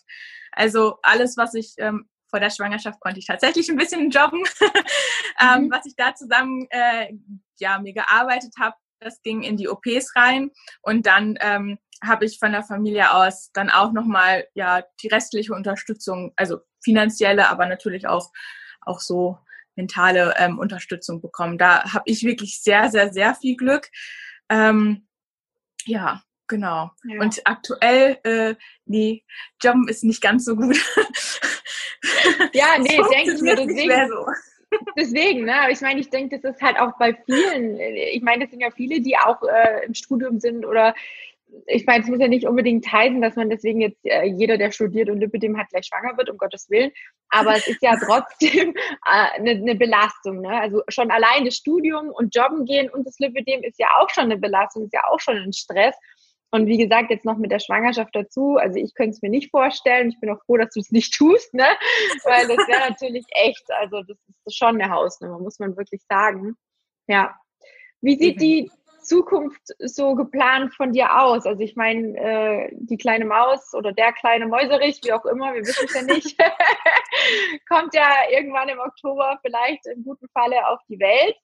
[0.53, 4.43] Also alles, was ich ähm, vor der Schwangerschaft konnte ich tatsächlich ein bisschen jobben,
[5.41, 5.71] ähm, mhm.
[5.71, 7.13] was ich da zusammen äh,
[7.59, 10.51] ja mir gearbeitet habe, das ging in die OPs rein
[10.83, 15.55] und dann ähm, habe ich von der Familie aus dann auch nochmal ja die restliche
[15.55, 18.31] Unterstützung, also finanzielle, aber natürlich auch,
[18.81, 19.39] auch so
[19.75, 21.59] mentale ähm, Unterstützung bekommen.
[21.59, 23.89] Da habe ich wirklich sehr, sehr, sehr viel Glück.
[24.49, 25.06] Ähm,
[25.87, 26.91] ja, Genau.
[27.05, 27.21] Ja.
[27.21, 29.25] Und aktuell, äh, nee,
[29.61, 30.77] Jobben ist nicht ganz so gut.
[32.53, 34.09] ja, nee, denke ich mir deswegen.
[34.09, 34.27] So.
[34.97, 35.61] Deswegen, ne?
[35.63, 38.61] Aber ich meine, ich denke, das ist halt auch bei vielen, ich meine, das sind
[38.61, 40.95] ja viele, die auch äh, im Studium sind oder
[41.67, 44.71] ich meine, es muss ja nicht unbedingt heißen, dass man deswegen jetzt äh, jeder, der
[44.71, 46.93] studiert und Lipidem hat, gleich schwanger wird, um Gottes Willen.
[47.31, 50.41] Aber es ist ja trotzdem eine äh, ne Belastung.
[50.43, 50.61] Ne?
[50.61, 54.25] Also schon allein das Studium und Jobben gehen und das Lipidem ist ja auch schon
[54.25, 55.95] eine Belastung, ist ja auch schon ein Stress.
[56.51, 58.57] Und wie gesagt, jetzt noch mit der Schwangerschaft dazu.
[58.57, 60.09] Also ich könnte es mir nicht vorstellen.
[60.09, 61.67] Ich bin auch froh, dass du es nicht tust, ne?
[62.25, 66.57] Weil das wäre natürlich echt, also das ist schon eine Hausnummer, muss man wirklich sagen.
[67.09, 67.35] Ja.
[68.01, 68.71] Wie sieht die
[69.07, 71.47] Zukunft so geplant von dir aus?
[71.47, 75.63] Also ich meine, äh, die kleine Maus oder der kleine Mäuserich, wie auch immer, wir
[75.63, 76.39] wissen es ja nicht,
[77.69, 81.37] kommt ja irgendwann im Oktober vielleicht im guten Falle auf die Welt.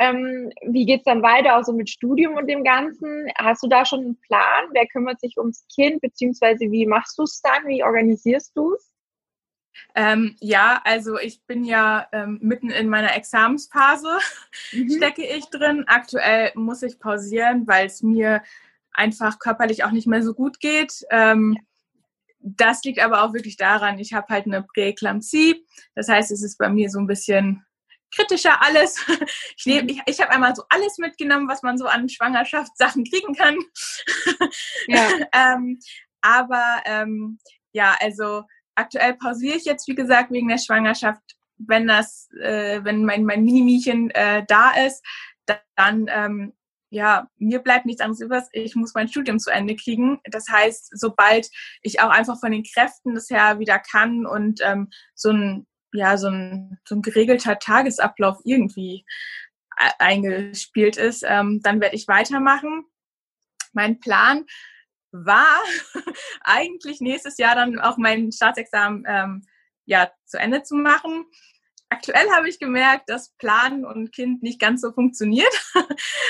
[0.00, 3.28] Ähm, wie geht's dann weiter, auch so mit Studium und dem Ganzen?
[3.36, 4.66] Hast du da schon einen Plan?
[4.72, 7.66] Wer kümmert sich ums Kind, beziehungsweise wie machst du es dann?
[7.66, 8.92] Wie organisierst du es?
[9.94, 14.18] Ähm, ja, also ich bin ja ähm, mitten in meiner Examensphase,
[14.72, 14.90] mhm.
[14.90, 15.84] stecke ich drin.
[15.86, 18.42] Aktuell muss ich pausieren, weil es mir
[18.92, 21.04] einfach körperlich auch nicht mehr so gut geht.
[21.10, 21.56] Ähm,
[22.40, 25.64] das liegt aber auch wirklich daran, ich habe halt eine Präeklampsie.
[25.94, 27.64] Das heißt, es ist bei mir so ein bisschen
[28.14, 28.96] kritischer alles.
[29.56, 33.34] Ich, nehm, ich, ich habe einmal so alles mitgenommen, was man so an Schwangerschaftssachen kriegen
[33.34, 33.56] kann.
[34.86, 35.08] Ja.
[35.34, 35.80] ähm,
[36.20, 37.40] aber ähm,
[37.72, 38.44] ja, also
[38.78, 41.22] aktuell pausiere ich jetzt, wie gesagt, wegen der Schwangerschaft.
[41.58, 45.04] Wenn das, äh, wenn mein, mein Minimiechen äh, da ist,
[45.74, 46.52] dann, ähm,
[46.90, 48.42] ja, mir bleibt nichts anderes über.
[48.52, 50.20] Ich muss mein Studium zu Ende kriegen.
[50.24, 51.50] Das heißt, sobald
[51.82, 56.16] ich auch einfach von den Kräften das her wieder kann und ähm, so ein, ja,
[56.16, 59.04] so ein, so ein geregelter Tagesablauf irgendwie
[59.78, 62.84] e-, eingespielt ist, ähm, dann werde ich weitermachen.
[63.72, 64.46] Mein Plan
[65.12, 65.58] war
[66.42, 69.46] eigentlich nächstes Jahr dann auch mein Staatsexamen ähm,
[69.84, 71.26] ja, zu Ende zu machen.
[71.90, 75.52] Aktuell habe ich gemerkt, dass Planen und Kind nicht ganz so funktioniert.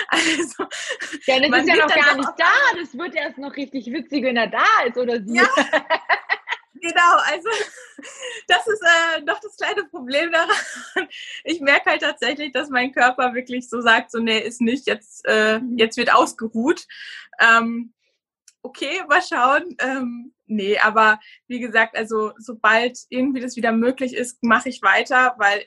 [0.08, 0.66] also,
[1.26, 2.78] ja, das ist ja noch gar nicht da.
[2.80, 5.34] Das wird erst noch richtig witzig, wenn er da ist oder sie.
[5.34, 5.48] Ja.
[6.74, 7.48] genau, also
[8.46, 11.08] das ist äh, doch das kleine Problem daran.
[11.42, 15.24] Ich merke halt tatsächlich, dass mein Körper wirklich so sagt, so nee, ist nicht, jetzt,
[15.26, 15.76] äh, mhm.
[15.76, 16.86] jetzt wird ausgeruht.
[17.40, 17.94] Ähm,
[18.62, 19.76] okay, mal schauen.
[19.80, 25.34] Ähm, nee, aber wie gesagt, also sobald irgendwie das wieder möglich ist, mache ich weiter,
[25.38, 25.64] weil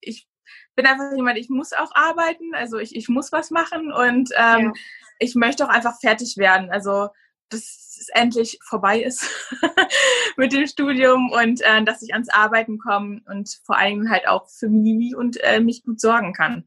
[0.00, 0.28] ich
[0.74, 4.66] bin einfach jemand, ich muss auch arbeiten, also ich, ich muss was machen und ähm,
[4.66, 4.72] ja.
[5.18, 6.70] ich möchte auch einfach fertig werden.
[6.70, 7.08] Also
[7.50, 9.28] dass es endlich vorbei ist
[10.36, 14.48] mit dem Studium und äh, dass ich ans Arbeiten komme und vor allem halt auch
[14.48, 16.64] für Mimi und äh, mich gut sorgen kann.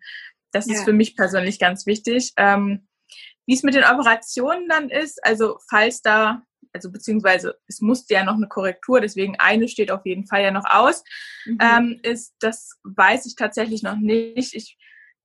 [0.52, 0.76] Das ja.
[0.76, 2.34] ist für mich persönlich ganz wichtig.
[2.38, 2.87] Ähm,
[3.48, 8.24] wie es mit den Operationen dann ist, also falls da, also beziehungsweise es musste ja
[8.24, 11.04] noch eine Korrektur, deswegen eine steht auf jeden Fall ja noch aus,
[11.46, 11.58] mhm.
[11.62, 14.54] ähm, ist, das weiß ich tatsächlich noch nicht.
[14.54, 14.78] Ich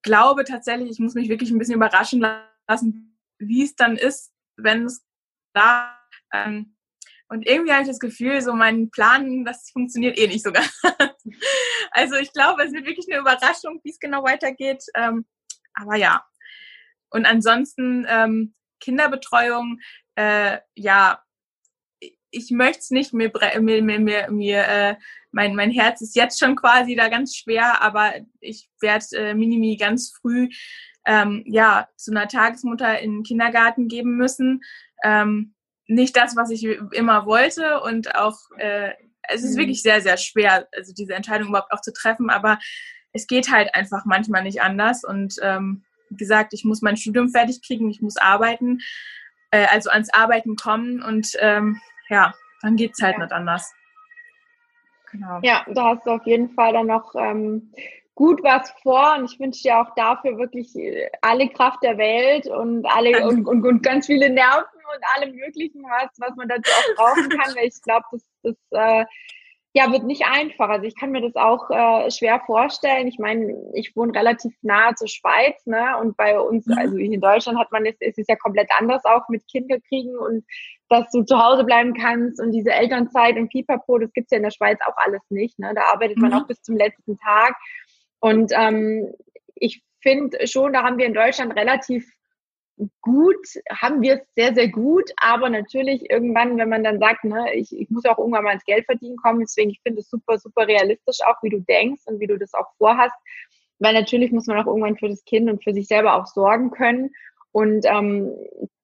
[0.02, 2.24] glaube tatsächlich, ich muss mich wirklich ein bisschen überraschen
[2.68, 5.04] lassen, wie es dann ist, wenn es
[5.52, 5.98] da
[6.32, 6.76] ähm,
[7.32, 10.64] und irgendwie habe ich das Gefühl, so mein Plan, das funktioniert eh nicht sogar.
[11.92, 14.85] also ich glaube, es wird wirklich eine Überraschung, wie es genau weitergeht.
[14.94, 15.24] Ähm,
[15.72, 16.22] aber ja,
[17.12, 19.79] und ansonsten ähm, Kinderbetreuung,
[20.16, 21.22] äh, ja,
[22.31, 24.96] ich möchte es nicht, mir, mir, mir, mir, mir äh,
[25.31, 29.77] mein, mein Herz ist jetzt schon quasi da ganz schwer, aber ich werde äh, Minimi
[29.77, 30.48] ganz früh
[31.07, 34.62] ähm, ja, zu einer Tagesmutter in den Kindergarten geben müssen.
[35.05, 35.55] Ähm,
[35.87, 38.92] nicht das, was ich immer wollte und auch, äh,
[39.29, 39.61] es ist mhm.
[39.61, 42.59] wirklich sehr, sehr schwer, also diese Entscheidung überhaupt auch zu treffen, aber
[43.12, 45.85] es geht halt einfach manchmal nicht anders und ähm,
[46.16, 48.81] gesagt, ich muss mein Studium fertig kriegen, ich muss arbeiten,
[49.51, 53.25] äh, also ans Arbeiten kommen und ähm, ja, dann geht es halt ja.
[53.25, 53.72] nicht anders.
[55.11, 55.40] Genau.
[55.42, 57.72] Ja, da hast du auf jeden Fall dann noch ähm,
[58.14, 62.46] gut was vor und ich wünsche dir auch dafür wirklich äh, alle Kraft der Welt
[62.46, 66.70] und alle und, und, und ganz viele Nerven und allem möglichen was, was man dazu
[66.70, 69.05] auch brauchen kann, weil ich glaube, das, das äh,
[69.74, 70.68] ja, wird nicht einfach.
[70.68, 73.08] Also ich kann mir das auch äh, schwer vorstellen.
[73.08, 75.96] Ich meine, ich wohne relativ nahe zur Schweiz, ne?
[75.98, 76.76] Und bei uns, mhm.
[76.76, 80.44] also in Deutschland hat man es, es ist ja komplett anders auch mit Kinderkriegen und
[80.90, 84.42] dass du zu Hause bleiben kannst und diese Elternzeit und Pipapo, das gibt's ja in
[84.42, 85.58] der Schweiz auch alles nicht.
[85.58, 85.72] Ne?
[85.74, 86.37] Da arbeitet man mhm.
[86.37, 87.56] auch bis zum letzten Tag.
[88.20, 89.14] Und ähm,
[89.54, 92.06] ich finde schon, da haben wir in Deutschland relativ
[93.00, 97.54] gut, haben wir es sehr, sehr gut, aber natürlich irgendwann, wenn man dann sagt, ne,
[97.54, 100.38] ich, ich muss auch irgendwann mal ins Geld verdienen kommen, deswegen, ich finde es super,
[100.38, 103.14] super realistisch auch, wie du denkst und wie du das auch vorhast,
[103.78, 106.70] weil natürlich muss man auch irgendwann für das Kind und für sich selber auch sorgen
[106.70, 107.11] können
[107.52, 108.35] und ähm,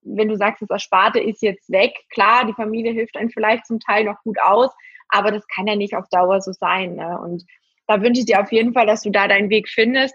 [0.02, 3.80] wenn du sagst, das Ersparte ist jetzt weg, klar, die Familie hilft einem vielleicht zum
[3.80, 4.70] Teil noch gut aus,
[5.08, 6.94] aber das kann ja nicht auf Dauer so sein.
[6.96, 7.18] Ne?
[7.20, 7.44] Und
[7.86, 10.14] da wünsche ich dir auf jeden Fall, dass du da deinen Weg findest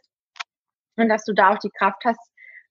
[0.95, 2.19] und dass du da auch die Kraft hast,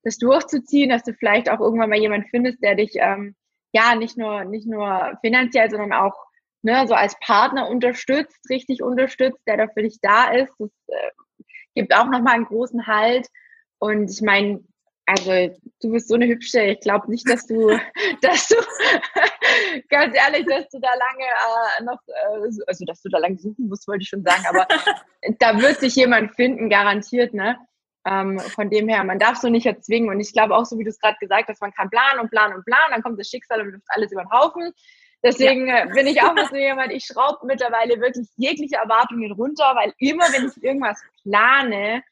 [0.02, 3.34] das durchzuziehen, dass du vielleicht auch irgendwann mal jemand findest, der dich ähm,
[3.72, 6.14] ja nicht nur nicht nur finanziell, sondern auch
[6.62, 10.52] ne, so als Partner unterstützt, richtig unterstützt, der da für dich da ist.
[10.58, 11.10] Das äh,
[11.74, 13.28] gibt auch nochmal einen großen Halt.
[13.78, 14.64] Und ich meine,
[15.06, 16.62] also du bist so eine hübsche.
[16.62, 17.68] Ich glaube nicht, dass du,
[18.22, 18.54] dass du,
[19.88, 23.68] ganz ehrlich, dass du da lange äh, noch, äh, also dass du da lange suchen
[23.68, 24.44] musst, wollte ich schon sagen.
[24.48, 24.66] Aber
[25.38, 27.58] da wird sich jemand finden, garantiert, ne?
[28.04, 30.10] Ähm, von dem her, man darf so nicht erzwingen.
[30.10, 32.30] Und ich glaube auch, so wie du es gerade gesagt hast, man kann planen und
[32.30, 34.72] planen und planen, dann kommt das Schicksal und wirft alles über den Haufen.
[35.22, 35.84] Deswegen ja.
[35.84, 40.24] Äh, bin ich auch so jemand, ich schraube mittlerweile wirklich jegliche Erwartungen runter, weil immer,
[40.32, 42.02] wenn ich irgendwas plane,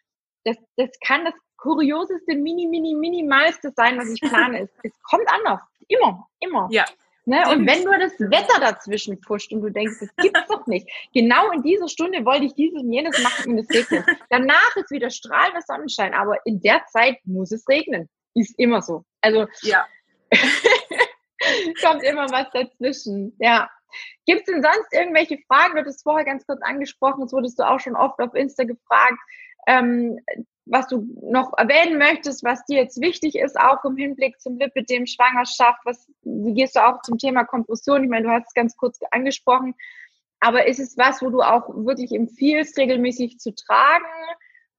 [0.45, 4.61] das, das kann das kurioseste, mini, mini, minimalste sein, was ich plane.
[4.61, 5.61] es, es kommt anders.
[5.89, 6.69] Immer, immer.
[6.71, 6.85] Ja.
[7.27, 7.43] Ne?
[7.51, 10.89] Und wenn nur das Wetter dazwischen pusht und du denkst, das gibt's doch nicht.
[11.13, 14.05] Genau in dieser Stunde wollte ich dieses und jenes machen und es regnet.
[14.31, 18.09] Danach ist wieder strahlender Sonnenschein, aber in der Zeit muss es regnen.
[18.35, 19.05] Ist immer so.
[19.21, 19.87] Also ja.
[21.83, 23.35] kommt immer was dazwischen.
[23.39, 23.71] Ja.
[24.25, 25.75] Gibt es denn sonst irgendwelche Fragen?
[25.75, 29.19] Du hattest vorher ganz kurz angesprochen, das wurdest du auch schon oft auf Insta gefragt,
[29.67, 30.19] ähm,
[30.71, 35.07] was du noch erwähnen möchtest, was dir jetzt wichtig ist, auch im Hinblick zum Lipidem,
[35.07, 38.05] Schwangerschaft, was, wie gehst du auch zum Thema Kompression?
[38.05, 39.75] Ich meine, du hast es ganz kurz angesprochen,
[40.39, 44.05] aber ist es was, wo du auch wirklich empfiehlst, regelmäßig zu tragen?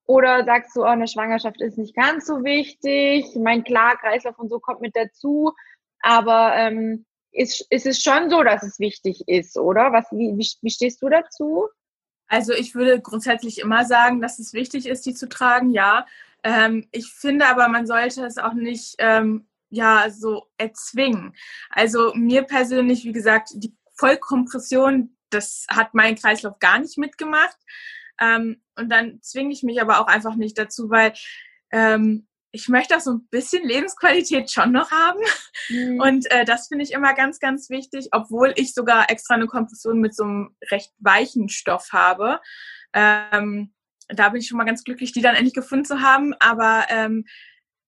[0.06, 3.26] Oder sagst du, oh, eine Schwangerschaft ist nicht ganz so wichtig?
[3.36, 5.54] Mein klar, Kreislauf und so kommt mit dazu.
[6.02, 9.94] Aber ähm, ist, ist es schon so, dass es wichtig ist, oder?
[9.94, 11.68] Was, wie, wie, wie stehst du dazu?
[12.32, 16.06] Also ich würde grundsätzlich immer sagen, dass es wichtig ist, die zu tragen, ja.
[16.44, 21.36] Ähm, ich finde aber, man sollte es auch nicht ähm, ja so erzwingen.
[21.70, 27.58] Also mir persönlich, wie gesagt, die Vollkompression, das hat mein Kreislauf gar nicht mitgemacht.
[28.22, 31.12] Ähm, und dann zwinge ich mich aber auch einfach nicht dazu, weil
[31.74, 35.20] ähm, ich möchte auch so ein bisschen Lebensqualität schon noch haben.
[35.70, 36.02] Mhm.
[36.02, 40.00] Und äh, das finde ich immer ganz, ganz wichtig, obwohl ich sogar extra eine Kompression
[40.00, 42.40] mit so einem recht weichen Stoff habe.
[42.94, 43.74] Ähm,
[44.10, 46.34] da bin ich schon mal ganz glücklich, die dann endlich gefunden zu haben.
[46.40, 47.26] Aber ähm,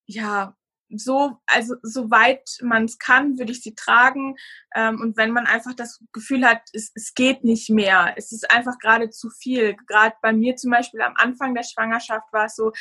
[0.05, 0.55] ja,
[0.97, 4.35] so, also soweit man es kann, würde ich sie tragen.
[4.75, 8.49] Ähm, und wenn man einfach das Gefühl hat, es, es geht nicht mehr, es ist
[8.51, 9.75] einfach gerade zu viel.
[9.87, 12.71] Gerade bei mir zum Beispiel am Anfang der Schwangerschaft war es so,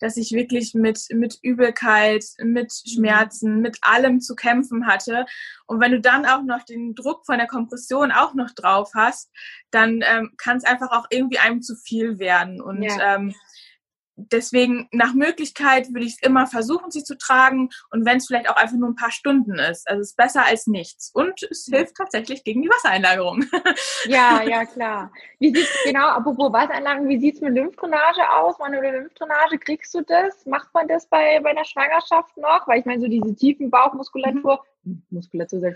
[0.00, 2.90] dass ich wirklich mit, mit Übelkeit, mit mhm.
[2.90, 5.26] Schmerzen, mit allem zu kämpfen hatte.
[5.66, 9.30] Und wenn du dann auch noch den Druck von der Kompression auch noch drauf hast,
[9.70, 12.60] dann ähm, kann es einfach auch irgendwie einem zu viel werden.
[12.60, 13.16] Und ja.
[13.16, 13.34] ähm,
[14.32, 18.48] deswegen nach Möglichkeit würde ich es immer versuchen, sie zu tragen und wenn es vielleicht
[18.48, 19.88] auch einfach nur ein paar Stunden ist.
[19.88, 21.10] Also es ist besser als nichts.
[21.12, 23.44] Und es hilft tatsächlich gegen die Wassereinlagerung.
[24.06, 25.12] Ja, ja, klar.
[25.38, 28.58] Wie sieht's genau, apropos Wassereinlagerung, wie sieht es mit Lymphdrainage aus?
[28.58, 30.46] Manuelle Lymphdrainage, kriegst du das?
[30.46, 32.66] Macht man das bei, bei einer Schwangerschaft noch?
[32.66, 34.69] Weil ich meine, so diese tiefen Bauchmuskulatur, mhm.
[35.10, 35.74] Muskulatur,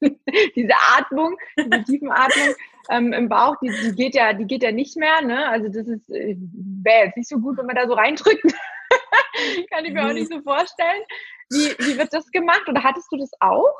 [0.56, 2.54] diese Atmung, diese tiefen Atmung,
[2.90, 5.22] ähm, im Bauch, die, die, geht ja, die geht ja nicht mehr.
[5.22, 5.46] Ne?
[5.48, 8.42] Also das ist äh, wäre jetzt nicht so gut, wenn man da so reindrückt.
[9.70, 11.02] Kann ich mir auch nicht so vorstellen.
[11.50, 12.68] Wie, wie wird das gemacht?
[12.68, 13.74] Oder hattest du das auch?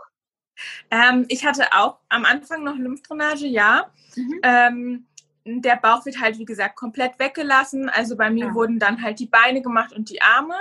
[0.91, 3.91] Ähm, ich hatte auch am Anfang noch Lymphdrainage, ja.
[4.17, 4.41] Mhm.
[4.43, 5.07] Ähm,
[5.45, 7.89] der Bauch wird halt, wie gesagt, komplett weggelassen.
[7.89, 8.55] Also bei mir ja.
[8.55, 10.57] wurden dann halt die Beine gemacht und die Arme.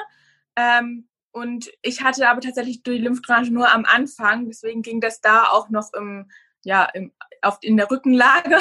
[0.56, 4.48] Ähm, und ich hatte aber tatsächlich die Lymphdrainage nur am Anfang.
[4.48, 6.30] Deswegen ging das da auch noch im
[6.64, 8.58] ja, im, auf, in der Rückenlage.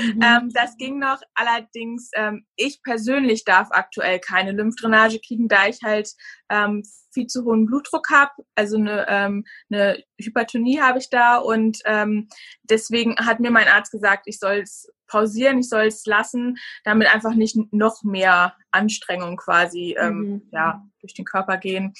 [0.00, 0.20] Mhm.
[0.22, 1.20] ähm, das ging noch.
[1.34, 6.10] Allerdings, ähm, ich persönlich darf aktuell keine Lymphdrainage kriegen, da ich halt
[6.50, 8.30] ähm, viel zu hohen Blutdruck habe.
[8.54, 11.36] Also eine, ähm, eine Hypertonie habe ich da.
[11.36, 12.28] Und ähm,
[12.62, 17.12] deswegen hat mir mein Arzt gesagt, ich soll es pausieren, ich soll es lassen, damit
[17.12, 20.42] einfach nicht noch mehr Anstrengung quasi ähm, mhm.
[20.52, 21.92] ja, durch den Körper gehen.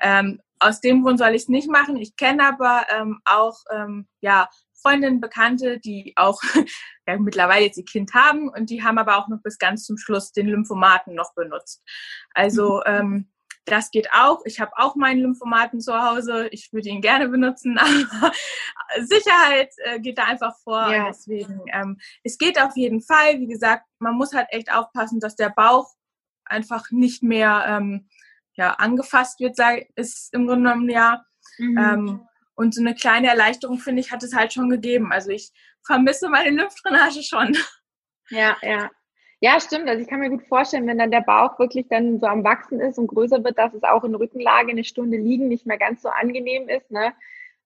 [0.00, 1.96] Ähm, aus dem Grund soll ich es nicht machen.
[1.96, 4.48] Ich kenne aber ähm, auch ähm, ja,
[4.80, 6.40] Freundinnen, Bekannte, die auch
[7.06, 9.98] ja, mittlerweile jetzt ihr Kind haben und die haben aber auch noch bis ganz zum
[9.98, 11.82] Schluss den Lymphomaten noch benutzt.
[12.34, 12.94] Also mhm.
[12.94, 13.30] ähm,
[13.64, 14.42] das geht auch.
[14.44, 16.48] Ich habe auch meinen Lymphomaten zu Hause.
[16.48, 18.32] Ich würde ihn gerne benutzen, aber
[19.00, 20.92] Sicherheit äh, geht da einfach vor.
[20.92, 21.08] Ja.
[21.08, 23.40] Deswegen, ähm, es geht auf jeden Fall.
[23.40, 25.94] Wie gesagt, man muss halt echt aufpassen, dass der Bauch
[26.44, 28.08] einfach nicht mehr ähm,
[28.54, 31.24] ja, angefasst wird, sag, ist im Grunde genommen ja.
[31.58, 31.78] Mhm.
[31.78, 35.12] Ähm, und so eine kleine Erleichterung, finde ich, hat es halt schon gegeben.
[35.12, 35.52] Also ich
[35.84, 37.56] vermisse meine Lymphdrainage schon.
[38.30, 38.90] Ja, ja.
[39.44, 39.90] Ja, stimmt.
[39.90, 42.80] Also ich kann mir gut vorstellen, wenn dann der Bauch wirklich dann so am Wachsen
[42.80, 46.00] ist und größer wird, dass es auch in Rückenlage eine Stunde liegen nicht mehr ganz
[46.00, 46.90] so angenehm ist.
[46.90, 47.12] Ne?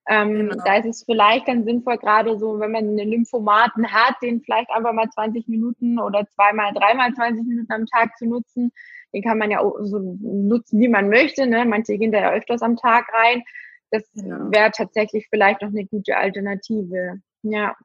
[0.08, 0.64] Ähm, genau.
[0.64, 4.70] Da ist es vielleicht dann sinnvoll, gerade so, wenn man einen Lymphomaten hat, den vielleicht
[4.70, 8.72] einfach mal 20 Minuten oder zweimal, dreimal 20 Minuten am Tag zu nutzen.
[9.14, 11.46] Den kann man ja auch so nutzen, wie man möchte.
[11.46, 11.64] Ne?
[11.64, 13.44] Manche gehen da ja öfters am Tag rein.
[13.92, 14.50] Das genau.
[14.50, 17.20] wäre tatsächlich vielleicht noch eine gute Alternative.
[17.42, 17.76] Ja.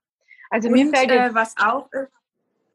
[0.50, 2.12] Also Und, mir fällt jetzt, äh, was auch ist,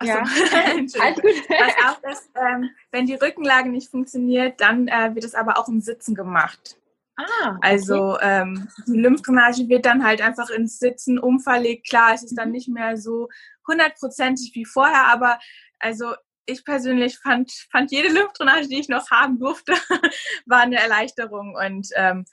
[0.03, 0.23] ja.
[0.63, 1.49] Alles gut.
[1.49, 5.69] Was auch ist, ähm, wenn die Rückenlage nicht funktioniert, dann äh, wird es aber auch
[5.69, 6.79] im Sitzen gemacht.
[7.17, 7.59] Ah, okay.
[7.63, 11.89] Also ähm, die Lymphdrainage wird dann halt einfach ins Sitzen umverlegt.
[11.89, 12.53] Klar, es ist dann mhm.
[12.53, 13.29] nicht mehr so
[13.67, 15.39] hundertprozentig wie vorher, aber
[15.81, 16.15] also
[16.47, 19.73] ich persönlich fand, fand jede Lymphdrainage, die ich noch haben durfte,
[20.47, 21.57] war eine Erleichterung.
[21.57, 22.25] Und, ähm,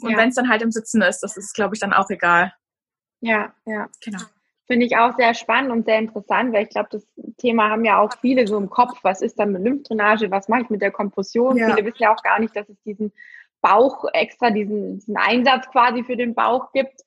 [0.00, 0.16] und ja.
[0.16, 2.54] wenn es dann halt im Sitzen ist, das ist, glaube ich, dann auch egal.
[3.20, 3.88] Ja, ja.
[4.02, 4.20] Genau.
[4.70, 7.04] Finde ich auch sehr spannend und sehr interessant, weil ich glaube, das
[7.38, 9.00] Thema haben ja auch viele so im Kopf.
[9.02, 10.30] Was ist dann mit Lymphdrainage?
[10.30, 11.56] Was mache ich mit der Kompression?
[11.56, 11.74] Ja.
[11.74, 13.12] Viele wissen ja auch gar nicht, dass es diesen
[13.60, 17.00] Bauch extra diesen, diesen Einsatz quasi für den Bauch gibt.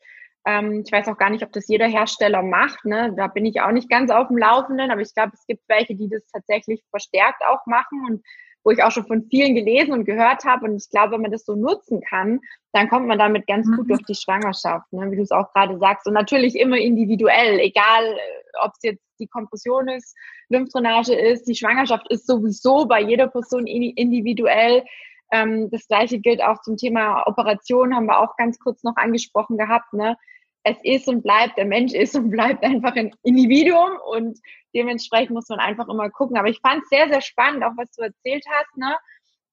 [0.46, 2.84] Ähm, ich weiß auch gar nicht, ob das jeder Hersteller macht.
[2.84, 3.14] Ne?
[3.16, 5.96] Da bin ich auch nicht ganz auf dem Laufenden, aber ich glaube, es gibt welche,
[5.96, 8.26] die das tatsächlich verstärkt auch machen und
[8.64, 10.66] wo ich auch schon von vielen gelesen und gehört habe.
[10.66, 12.40] Und ich glaube, wenn man das so nutzen kann,
[12.72, 13.90] dann kommt man damit ganz gut mhm.
[13.90, 15.12] durch die Schwangerschaft, ne?
[15.12, 16.08] wie du es auch gerade sagst.
[16.08, 20.16] Und natürlich immer individuell, egal äh, ob es jetzt die Kompression ist,
[20.50, 24.84] Lymphdrainage ist, die Schwangerschaft ist sowieso bei jeder Person individuell.
[25.32, 29.58] Ähm, das gleiche gilt auch zum Thema Operation, haben wir auch ganz kurz noch angesprochen
[29.58, 29.94] gehabt.
[29.94, 30.18] Ne?
[30.64, 34.40] Es ist und bleibt, der Mensch ist und bleibt einfach ein Individuum und
[34.74, 36.38] dementsprechend muss man einfach immer gucken.
[36.38, 38.78] Aber ich fand es sehr, sehr spannend, auch was du erzählt hast.
[38.78, 38.96] Ne?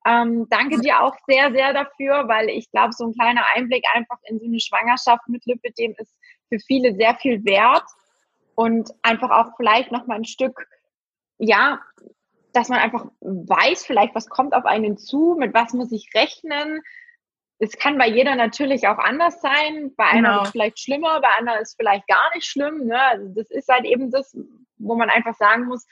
[0.06, 4.18] Ähm, danke dir auch sehr, sehr dafür, weil ich glaube, so ein kleiner Einblick einfach
[4.24, 6.14] in so eine Schwangerschaft mit Lipidem ist
[6.48, 7.84] für viele sehr viel wert
[8.54, 10.66] und einfach auch vielleicht noch mal ein Stück,
[11.38, 11.80] ja,
[12.52, 16.80] dass man einfach weiß, vielleicht, was kommt auf einen zu, mit was muss ich rechnen.
[17.62, 19.92] Es kann bei jeder natürlich auch anders sein.
[19.96, 20.40] Bei einer genau.
[20.40, 22.86] ist es vielleicht schlimmer, bei einer ist es vielleicht gar nicht schlimm.
[22.86, 23.00] Ne?
[23.00, 24.36] Also das ist halt eben das,
[24.78, 25.86] wo man einfach sagen muss,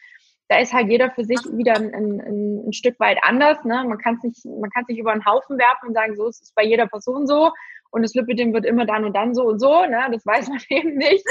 [0.49, 3.63] da ist halt jeder für sich wieder ein, ein, ein Stück weit anders.
[3.65, 3.85] Ne?
[3.87, 6.43] Man kann es nicht, man kann nicht über einen Haufen werfen und sagen, so ist
[6.43, 7.53] es bei jeder Person so
[7.91, 9.85] und das Lipidem wird immer dann und dann so und so.
[9.85, 10.09] Ne?
[10.11, 11.25] Das weiß man eben nicht.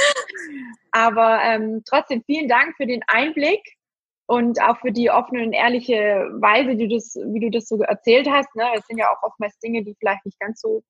[0.91, 3.76] Aber ähm, trotzdem vielen Dank für den Einblick
[4.27, 7.81] und auch für die offene und ehrliche Weise, die du das, wie du das so
[7.81, 8.53] erzählt hast.
[8.55, 8.65] Ne?
[8.75, 10.83] Es sind ja auch oftmals Dinge, die vielleicht nicht ganz so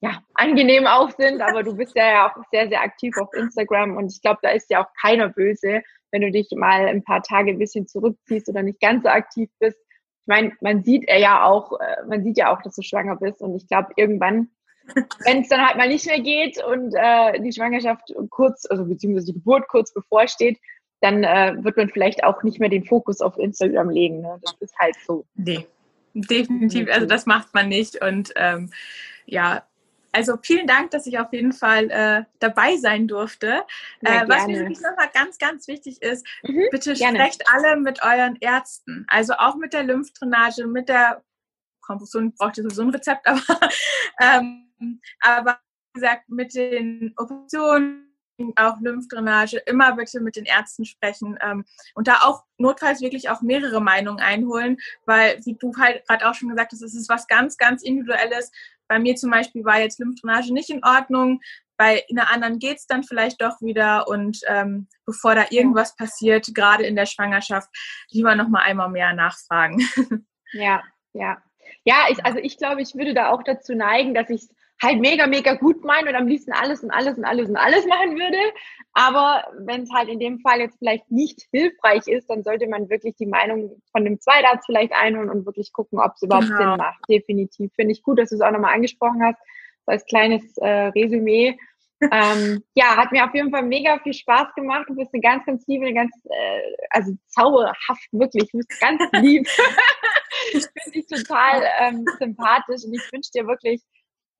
[0.00, 4.12] ja, angenehm auch sind, aber du bist ja auch sehr, sehr aktiv auf Instagram und
[4.12, 5.82] ich glaube, da ist ja auch keiner böse,
[6.12, 9.50] wenn du dich mal ein paar Tage ein bisschen zurückziehst oder nicht ganz so aktiv
[9.58, 9.76] bist.
[9.76, 13.40] Ich meine, man sieht ja auch, äh, man sieht ja auch, dass du schwanger bist
[13.40, 14.50] und ich glaube, irgendwann,
[15.24, 19.26] wenn es dann halt mal nicht mehr geht und äh, die Schwangerschaft kurz, also beziehungsweise
[19.26, 20.58] die Geburt kurz bevorsteht,
[21.00, 24.20] dann äh, wird man vielleicht auch nicht mehr den Fokus auf Instagram legen.
[24.20, 24.38] Ne?
[24.42, 25.24] Das ist halt so.
[25.34, 25.66] Nee,
[26.14, 26.88] definitiv.
[26.90, 28.02] Also das macht man nicht.
[28.02, 28.70] Und ähm,
[29.26, 29.64] ja,
[30.12, 33.62] also vielen Dank, dass ich auf jeden Fall äh, dabei sein durfte.
[34.00, 37.18] Äh, was mir wirklich nochmal ganz, ganz wichtig ist, mhm, bitte gerne.
[37.18, 39.06] sprecht alle mit euren Ärzten.
[39.08, 41.22] Also auch mit der Lymphdrainage, mit der
[41.80, 43.70] Kompression braucht ihr sowieso ein Rezept, aber,
[44.20, 45.58] ähm, aber
[45.92, 48.07] wie gesagt, mit den Operationen
[48.56, 53.42] auch Lymphdrainage, immer bitte mit den Ärzten sprechen ähm, und da auch notfalls wirklich auch
[53.42, 57.26] mehrere Meinungen einholen, weil, wie du halt gerade auch schon gesagt hast, es ist was
[57.26, 58.50] ganz, ganz Individuelles.
[58.86, 61.40] Bei mir zum Beispiel war jetzt Lymphdrainage nicht in Ordnung,
[61.78, 66.50] bei einer anderen geht es dann vielleicht doch wieder und ähm, bevor da irgendwas passiert,
[66.52, 67.68] gerade in der Schwangerschaft,
[68.10, 69.82] lieber nochmal einmal mehr nachfragen.
[70.52, 71.42] Ja, ja.
[71.84, 74.48] Ja, ich, also ich glaube, ich würde da auch dazu neigen, dass ich
[74.82, 77.86] halt mega, mega gut meinen und am liebsten alles und alles und alles und alles
[77.86, 78.38] machen würde.
[78.92, 82.88] Aber wenn es halt in dem Fall jetzt vielleicht nicht hilfreich ist, dann sollte man
[82.88, 86.58] wirklich die Meinung von dem Zweitarzt vielleicht einholen und wirklich gucken, ob es überhaupt genau.
[86.58, 87.00] Sinn macht.
[87.08, 87.72] Definitiv.
[87.74, 89.38] Finde ich gut, dass du es auch nochmal angesprochen hast.
[89.86, 91.56] So als kleines äh, Resümee.
[92.12, 94.84] ähm, ja, hat mir auf jeden Fall mega viel Spaß gemacht.
[94.88, 96.60] Du bist eine ganz, ganz liebe, eine ganz, äh,
[96.90, 98.48] also zauberhaft, wirklich.
[98.52, 99.48] Du bist ganz lieb.
[100.52, 103.82] ich finde dich total ähm, sympathisch und ich wünsche dir wirklich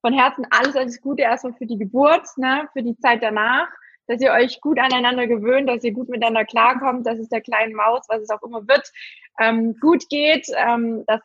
[0.01, 3.67] von Herzen alles, alles Gute erstmal für die Geburt, ne, für die Zeit danach,
[4.07, 7.73] dass ihr euch gut aneinander gewöhnt, dass ihr gut miteinander klarkommt, dass es der kleinen
[7.73, 8.91] Maus, was es auch immer wird,
[9.39, 11.21] ähm, gut geht, ähm, dass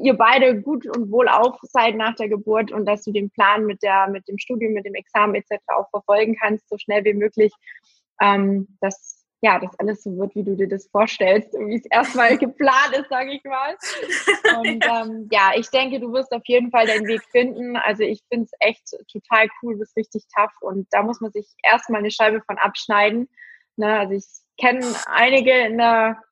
[0.00, 3.66] ihr beide gut und wohl auf seid nach der Geburt und dass du den Plan
[3.66, 5.60] mit der, mit dem Studium, mit dem Examen etc.
[5.76, 7.52] auch verfolgen kannst, so schnell wie möglich.
[8.20, 12.38] Ähm, dass ja, das alles so wird, wie du dir das vorstellst, wie es erstmal
[12.38, 13.76] geplant ist, sage ich mal.
[14.58, 17.76] Und ähm, ja, ich denke, du wirst auf jeden Fall deinen Weg finden.
[17.76, 21.32] Also ich finde es echt total cool, du bist richtig tough und da muss man
[21.32, 23.28] sich erstmal eine Scheibe von abschneiden.
[23.76, 23.98] Ne?
[23.98, 24.24] Also ich
[24.56, 26.22] kenne einige in der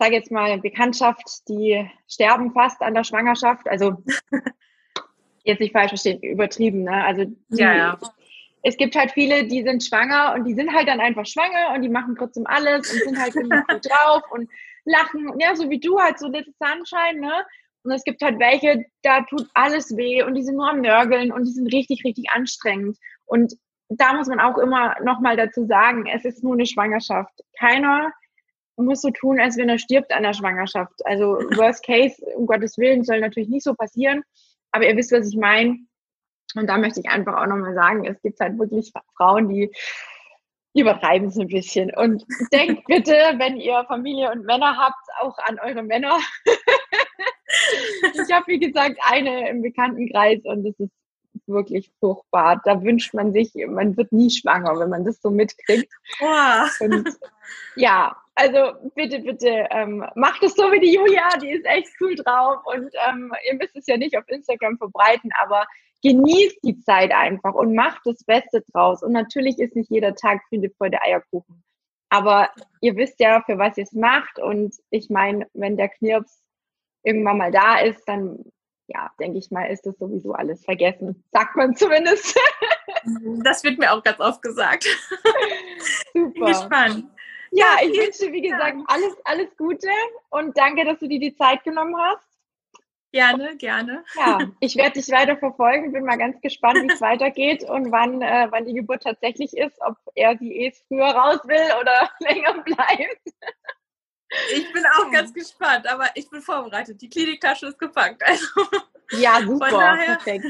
[0.00, 3.68] sage jetzt mal, Bekanntschaft, die sterben fast an der Schwangerschaft.
[3.68, 4.02] Also
[5.44, 6.84] jetzt nicht falsch verstehen, übertrieben.
[6.84, 7.04] Ne?
[7.04, 7.98] Also die, ja, ja.
[8.62, 11.82] Es gibt halt viele, die sind schwanger und die sind halt dann einfach schwanger und
[11.82, 14.50] die machen trotzdem alles und sind halt irgendwie gut drauf und
[14.84, 15.32] lachen.
[15.38, 17.44] Ja, so wie du halt, so Little Sunshine, ne?
[17.82, 21.32] Und es gibt halt welche, da tut alles weh und die sind nur am Nörgeln
[21.32, 22.98] und die sind richtig, richtig anstrengend.
[23.24, 23.54] Und
[23.88, 27.32] da muss man auch immer nochmal dazu sagen, es ist nur eine Schwangerschaft.
[27.58, 28.12] Keiner
[28.76, 31.04] muss so tun, als wenn er stirbt an der Schwangerschaft.
[31.04, 34.22] Also Worst Case, um Gottes Willen, soll natürlich nicht so passieren.
[34.72, 35.78] Aber ihr wisst, was ich meine.
[36.54, 39.70] Und da möchte ich einfach auch nochmal sagen, es gibt halt wirklich Frauen, die
[40.74, 41.92] übertreiben es ein bisschen.
[41.94, 46.18] Und denkt bitte, wenn ihr Familie und Männer habt, auch an eure Männer.
[48.14, 50.92] ich habe, wie gesagt, eine im Bekanntenkreis und es ist
[51.46, 52.60] wirklich furchtbar.
[52.64, 55.92] Da wünscht man sich, man wird nie schwanger, wenn man das so mitkriegt.
[56.20, 56.84] Oh.
[56.84, 57.08] Und
[57.76, 62.14] ja, also bitte, bitte ähm, macht es so wie die Julia, die ist echt cool
[62.14, 65.66] drauf und ähm, ihr müsst es ja nicht auf Instagram verbreiten, aber
[66.02, 69.02] genießt die Zeit einfach und macht das Beste draus.
[69.02, 71.62] Und natürlich ist nicht jeder Tag Friede, Freude, Eierkuchen.
[72.08, 74.38] Aber ihr wisst ja, für was ihr es macht.
[74.38, 76.42] Und ich meine, wenn der Knirps
[77.02, 78.44] irgendwann mal da ist, dann
[78.92, 81.22] ja, denke ich mal, ist das sowieso alles vergessen.
[81.30, 82.38] Sagt man zumindest.
[83.44, 84.84] das wird mir auch ganz oft gesagt.
[86.12, 86.30] Super.
[86.32, 87.04] Bin gespannt.
[87.52, 89.88] Ja, ich wünsche, wie gesagt, alles, alles Gute
[90.30, 92.29] und danke, dass du dir die Zeit genommen hast.
[93.12, 94.04] Gerne, gerne.
[94.14, 98.22] Ja, ich werde dich weiter verfolgen, bin mal ganz gespannt, wie es weitergeht und wann,
[98.22, 102.62] äh, wann die Geburt tatsächlich ist, ob er sie eh früher raus will oder länger
[102.62, 103.20] bleibt.
[104.52, 107.02] Ich bin auch ganz gespannt, aber ich bin vorbereitet.
[107.02, 108.22] Die Kliniktasche ist gepackt.
[108.22, 108.46] Also
[109.12, 109.96] ja, super.
[109.96, 110.46] Perfekt.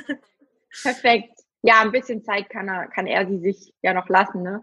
[0.83, 1.41] Perfekt.
[1.63, 4.63] Ja, ein bisschen Zeit kann er, kann er sie sich ja noch lassen, ne?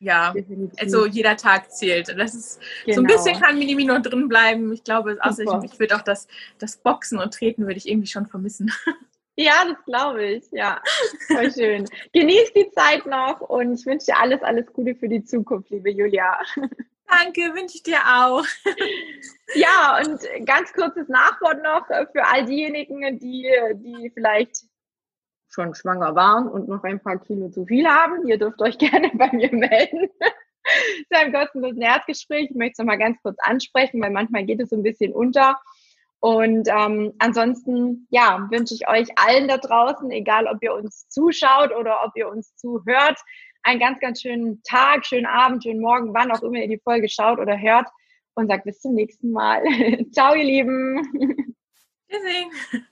[0.00, 0.80] Ja, Definitiv.
[0.80, 2.08] also jeder Tag zählt.
[2.16, 2.94] Das ist genau.
[2.94, 3.22] so ein genau.
[3.24, 4.72] bisschen kann Minimi noch drin bleiben.
[4.72, 6.28] Ich glaube, außer ich, ich würde auch das,
[6.58, 8.72] das Boxen und Treten würde ich irgendwie schon vermissen.
[9.40, 10.44] Ja, das glaube ich.
[10.50, 10.82] Ja,
[11.28, 11.88] voll schön.
[12.12, 15.92] Genieß die Zeit noch und ich wünsche dir alles, alles Gute für die Zukunft, liebe
[15.92, 16.40] Julia.
[17.06, 18.44] Danke, wünsche ich dir auch.
[19.54, 24.64] Ja, und ganz kurzes Nachwort noch für all diejenigen, die, die vielleicht
[25.48, 28.26] schon schwanger waren und noch ein paar Kilo zu viel haben.
[28.26, 30.08] Ihr dürft euch gerne bei mir melden.
[31.12, 32.50] zu einem kostenlosen Erstgespräch.
[32.50, 35.58] Ich möchte es nochmal ganz kurz ansprechen, weil manchmal geht es so ein bisschen unter.
[36.20, 41.74] Und ähm, ansonsten, ja, wünsche ich euch allen da draußen, egal ob ihr uns zuschaut
[41.74, 43.18] oder ob ihr uns zuhört,
[43.62, 47.08] einen ganz, ganz schönen Tag, schönen Abend, schönen Morgen, wann auch immer ihr die Folge
[47.08, 47.86] schaut oder hört
[48.34, 49.62] und sagt bis zum nächsten Mal.
[50.12, 51.46] Ciao, ihr Lieben.
[52.10, 52.88] Tschüssi.